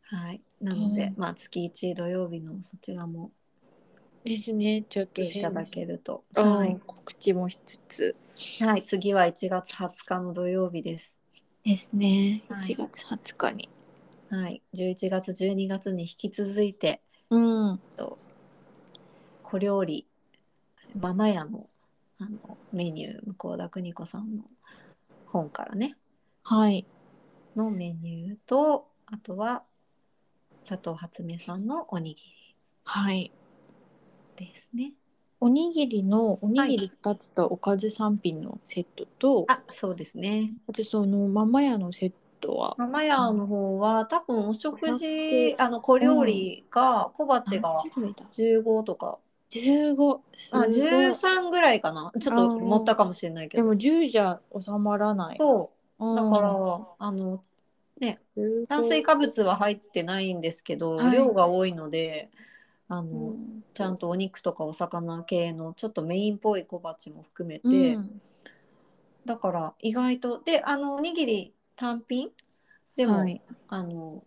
[0.02, 0.42] はい。
[0.60, 1.14] なので、うん。
[1.16, 3.32] まあ月一土曜日のそちらも
[4.24, 6.78] ですねちょっといただけると、は、はい。
[6.86, 8.16] 告知もしつつ。
[8.60, 11.18] い、はい、次は1月20日の土曜日です。
[11.64, 12.74] ですねはい。
[12.74, 13.68] 1月20日に、
[14.28, 17.38] はい11月12月に引き続いてう
[17.72, 17.80] ん。
[17.96, 18.18] と
[19.42, 20.06] 小料理
[20.98, 21.66] ママ屋の
[22.18, 24.44] あのメニュー向田邦子さんの
[25.26, 25.96] 本からね。
[26.42, 26.86] はい。
[27.56, 29.62] のメニューとあとは
[30.60, 32.22] 佐藤初音さんのおにぎ
[32.84, 33.16] はい。
[33.16, 33.32] り
[34.46, 34.92] ですね。
[35.40, 40.52] おにぎりのおにぎり2つとおかず3品のセットと、あそうですね。
[40.68, 42.74] あとそのママ屋のセットは？
[42.76, 48.26] ママ屋の方は多分お食500事あの小料理が小鉢が何種類だ。
[48.26, 49.18] 15とか。
[49.50, 52.12] 15すあごい13ぐらいかな。
[52.20, 53.64] ちょっと持ったかもしれないけど。
[53.64, 55.38] でも10じゃ収まらない。
[55.40, 56.16] そう。
[56.16, 57.42] だからうんあの
[57.98, 58.18] ね
[58.68, 61.16] 炭水化物は入ってないんですけど、はい。
[61.16, 62.30] 量が多いので
[62.90, 63.64] あの、うん。
[63.72, 68.20] ちゃんとお肉とかお魚系のちょっとメインっぽい小鉢も含めて、うん。
[69.24, 72.30] だから意外とであのおにぎり単品
[72.96, 73.40] でも、はい。
[73.68, 74.24] あの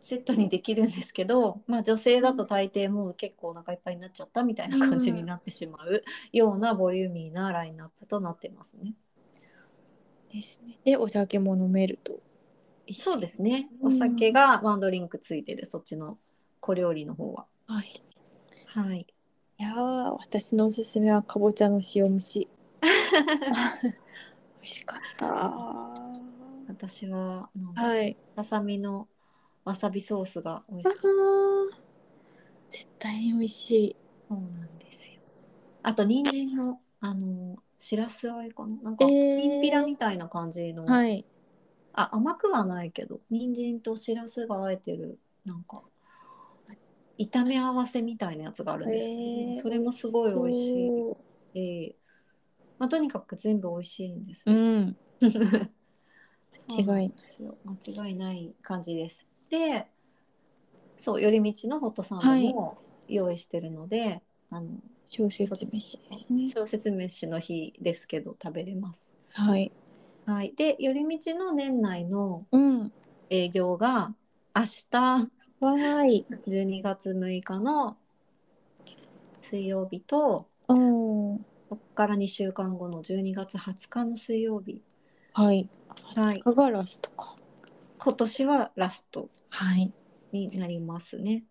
[0.00, 8.94] セットにできるんですけど、まあ、女性だと大抵もう結構お腹いっぱいになっちゃったみたいな感じになってしまうようなボリューミーなラインナップとなってますね。
[10.32, 10.78] ですね。
[10.84, 12.20] でお酒も飲めると。
[12.92, 13.68] そうですね。
[13.82, 16.18] うんお酒がワンドリンクついてるそっちの
[16.60, 17.46] 小料理の方は。
[17.66, 17.92] はい。
[18.66, 19.06] はい。
[19.58, 22.48] いやー私のおすすめはかぼちゃの塩蒸し。
[22.82, 25.26] 美味しかった。
[26.68, 28.16] 私ははい。
[28.34, 29.08] ささみの
[29.64, 31.76] わさびソースが美味あしかっー。
[32.70, 33.96] 絶対に美味しい。
[34.28, 34.34] た。
[34.34, 35.14] そうなんですよ。
[35.82, 38.76] あと人参のあのしらすあえかな。
[38.82, 39.40] なんかえー。
[39.40, 41.24] きんぴらみたいな感じの、はい。
[41.92, 45.82] あ甘くはないけど人参としらすがあえてるなんか
[47.18, 49.62] 炒め合わせみたいなやつがあるんですけど、えー。
[49.62, 50.88] それもすごい美味しい。
[50.88, 51.16] そ
[51.54, 51.94] えー
[52.78, 54.58] まあ、とにかく全部美味しいんですうよ。
[54.58, 54.96] うん
[56.68, 57.12] 違い
[57.64, 59.26] 間違いない感じです。
[59.48, 59.86] で
[60.96, 62.78] そう寄り道のホットサンドも
[63.08, 64.68] 用意してるので、あの
[65.06, 66.48] 小説飯ですね。
[66.48, 69.16] 小説飯の日ですけど食べれます。
[69.32, 69.72] はい。
[70.26, 72.92] はい、で寄り道の年内のうん。
[73.30, 74.14] 営業が
[74.56, 74.96] 明日。
[75.60, 76.26] わーい。
[76.48, 77.98] 12月6日の
[79.42, 81.38] 水曜日とおー。
[81.68, 84.80] そこから2週間後の12月20日の水曜日。
[85.34, 85.68] はい。
[86.14, 86.36] はい。
[86.36, 87.36] 20日がラストか。
[87.98, 89.92] 今年はラストはい。
[90.32, 91.44] になりますね。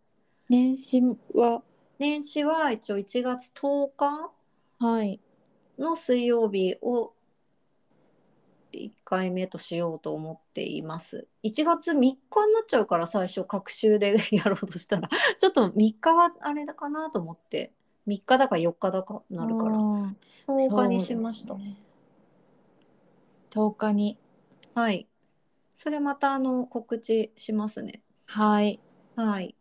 [0.49, 0.99] 年始
[1.36, 1.61] は？
[1.99, 4.32] 年始は一応1月10日
[4.80, 5.19] はい。
[5.77, 7.14] の水曜日を
[8.76, 11.28] 1回目としようと思っています。
[11.44, 12.18] 1月3日にな
[12.62, 17.74] っちゃうから最初隔週でやろうとしたら ちょっと3日はあれだかなと思って
[18.08, 20.16] 3日だか4日だかなるからあ
[20.48, 21.56] 10日にしました。
[21.56, 21.78] ね
[23.56, 24.18] 10日に。
[24.74, 25.08] はい。
[25.74, 28.02] それまたあの告知しますね。
[28.26, 28.80] はい。
[29.16, 29.56] はい。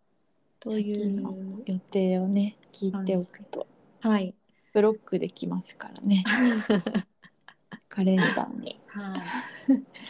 [0.59, 1.63] という。
[1.67, 3.69] 予定をね、聞いておくと、
[4.01, 4.35] はい。
[4.73, 6.25] ブロックできますからね。
[7.95, 8.81] カレンダーに。
[8.89, 9.21] はい。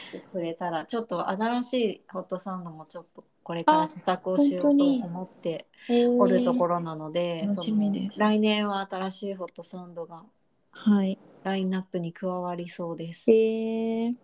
[0.09, 10.24] 来てくれたら、ちょっと新しいホットサンドもちょっとこれから試作をしようと思っておるところなので、楽しみです来年は新しいホットサンドが
[10.70, 11.19] はい。
[11.43, 13.31] ラインナップに加わりそうです。
[13.31, 14.15] えー、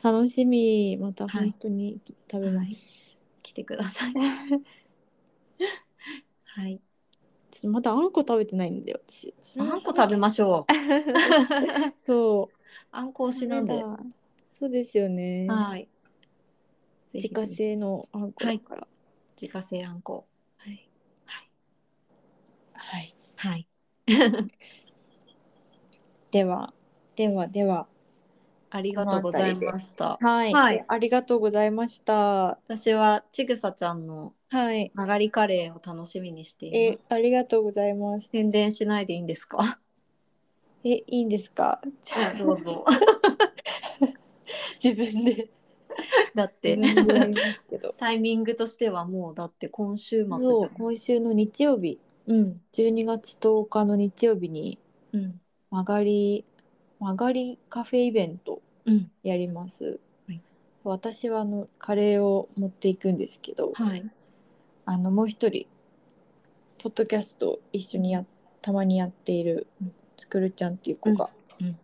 [0.00, 0.96] 楽しみ。
[0.96, 1.98] またはい本当に
[2.30, 3.18] 食べます。
[3.42, 4.12] 来てください。
[6.44, 6.80] はい。
[7.64, 9.00] まだあんこ食べてないんだよ。
[9.58, 10.72] あんこ食べましょう。
[12.00, 12.61] そう。
[12.90, 13.84] あんこ推しなんで。
[14.50, 15.46] そうですよね。
[15.48, 15.88] はい。
[17.14, 18.86] 自家製のあんこだから。
[19.40, 20.26] 自家製あんこ。
[20.58, 20.88] はい。
[21.26, 21.50] はい。
[22.74, 23.14] はい。
[23.36, 23.66] はい。
[26.30, 26.72] では、
[27.16, 27.86] では、では。
[28.70, 30.16] ありがとうございました。
[30.18, 30.52] はい。
[30.52, 32.58] はいありがとうございました。
[32.66, 34.90] 私はちぐさちゃんのはい。
[34.94, 38.28] 曲がりカレーを楽しみにしていえます。、ありがとうございます。
[38.28, 39.78] 宣伝しないでいいんですか？
[40.84, 41.80] え、いいんですか？
[42.38, 42.84] どうぞ。
[44.82, 45.50] 自分で。
[46.34, 46.78] だって。
[47.98, 50.70] タイミングとしてはもうだって今週末じそう、ゃん。
[50.70, 52.60] 今週の日曜日、うん。
[52.72, 54.78] 12月10日の日曜日に、
[55.12, 55.40] うん。
[55.70, 56.44] 曲がり、
[56.98, 59.10] 曲がりカフェイベントうん。
[59.22, 60.00] やります。
[60.26, 60.40] はい
[60.84, 64.10] 私はあのカレーを持っていくんですけど、はい。
[64.84, 65.66] あのもう一人
[66.78, 68.26] ポッドキャスト一緒にや
[68.60, 71.30] たまにやっているうんつくるちゃんっていう子が、
[71.60, 71.78] うんうん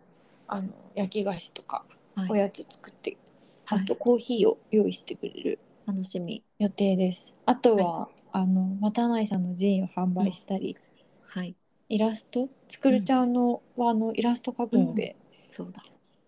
[0.51, 1.85] あの焼き菓子とか
[2.15, 3.17] はいおやつ作って、
[3.65, 6.43] はいあとコーヒーを用意してくれる楽しみ。
[6.57, 7.35] 予定です。
[7.45, 10.75] あとは、あのまたないさんのジンを販売したり、
[11.21, 11.55] はい。
[11.87, 12.49] イラスト？
[12.67, 15.15] つくるちゃんの,、はあのイラスト描くので、
[15.47, 15.83] そうだ。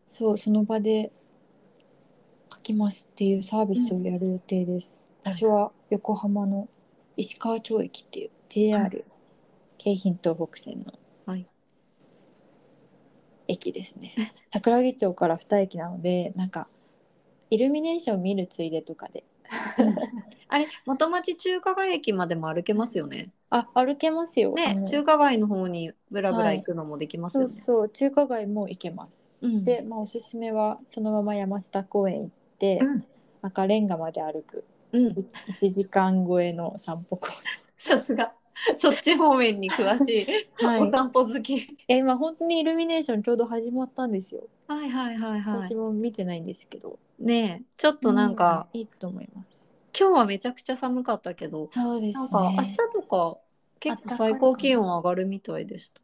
[0.08, 1.12] そうその場で
[2.50, 5.00] 描きますっていうサービスをやる予定です。
[5.00, 6.68] はい場所は横浜の
[7.16, 9.06] 石川町駅っていう JR、はい
[9.78, 11.00] 京浜東北線のはい
[13.52, 14.16] 駅ですね。
[14.52, 16.68] 桜木町から2駅なのでなんか
[17.50, 19.24] イルミネーション見るついでとかで
[20.48, 23.32] あれ、元町中華街駅までも歩けますよね。
[23.50, 24.54] あ歩けますよ。
[24.54, 27.56] あね、の中華街の方にブラブラ行くのもできますそうよね。
[27.62, 29.34] そう中華街も行けます。
[29.42, 32.30] うんで、まあ、おすすめはそのまま山下公園行っ
[32.60, 33.04] て、うん
[33.44, 35.16] 赤レンガまで歩くうん、
[35.48, 37.32] 1時間超えの散歩コー
[37.78, 37.90] ス。
[37.90, 38.34] さすが。
[38.76, 40.28] そっち方面に詳し
[40.60, 41.78] い、はいお散歩好き。
[41.88, 44.48] え今本当にイルミネーションちょうど始まったんですよ。
[44.68, 47.00] はいはいはいは私も見てないんですけど。
[47.20, 49.72] ねえ、ちょっとなんか、うんいいと思います。
[49.98, 53.38] 今日はめちゃくちゃ寒かったけど、そうですなんか明日とか
[53.80, 56.02] 結構最高気温上がるみたいでした。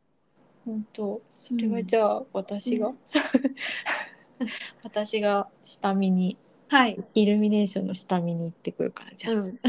[0.66, 2.96] 本当それはじゃあ私が、う
[4.84, 6.38] 私が下見に
[6.70, 7.02] はい。
[7.14, 9.60] イルミネーションの下見に行ってくるからじゃうん。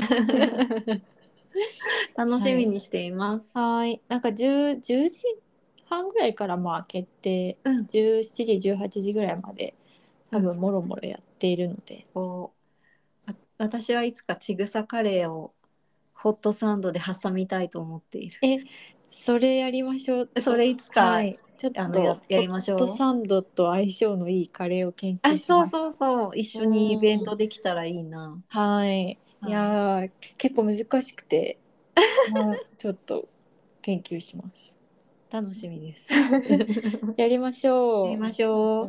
[2.16, 3.52] 楽しみにしています。
[3.54, 3.60] あ。
[3.60, 4.00] はーい。
[4.08, 5.20] なんか 10, 10時
[5.86, 7.86] 半ぐらいからまあ決定うん。
[7.86, 9.74] 17時18時ぐらいまで
[10.30, 12.52] 多分もろもろやっているので、こ
[13.26, 15.54] うあ私はいつかちぐさカレーを
[16.14, 18.38] ホットサンドで挟みたいと思っている。
[18.42, 18.58] え
[19.10, 26.30] それやりましょうそれいつかはい、ちょっとあのややりましょうホットサンドと相性のいいカレーを研究あ、そうそうそう。
[26.34, 28.38] 一緒にイベントできたらいいな。
[28.48, 31.58] はいいやー結構難しくて、
[32.32, 33.28] まあ、ちょっと
[33.82, 34.78] 研究します
[35.30, 36.08] 楽しみです。
[37.16, 38.88] やりましょうやりましょう。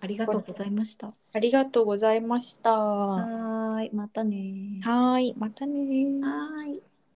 [0.00, 1.12] ありがとうございました。
[1.32, 4.80] ありがとうございましたはい、またね。
[4.82, 6.82] ーいまたねーはーい。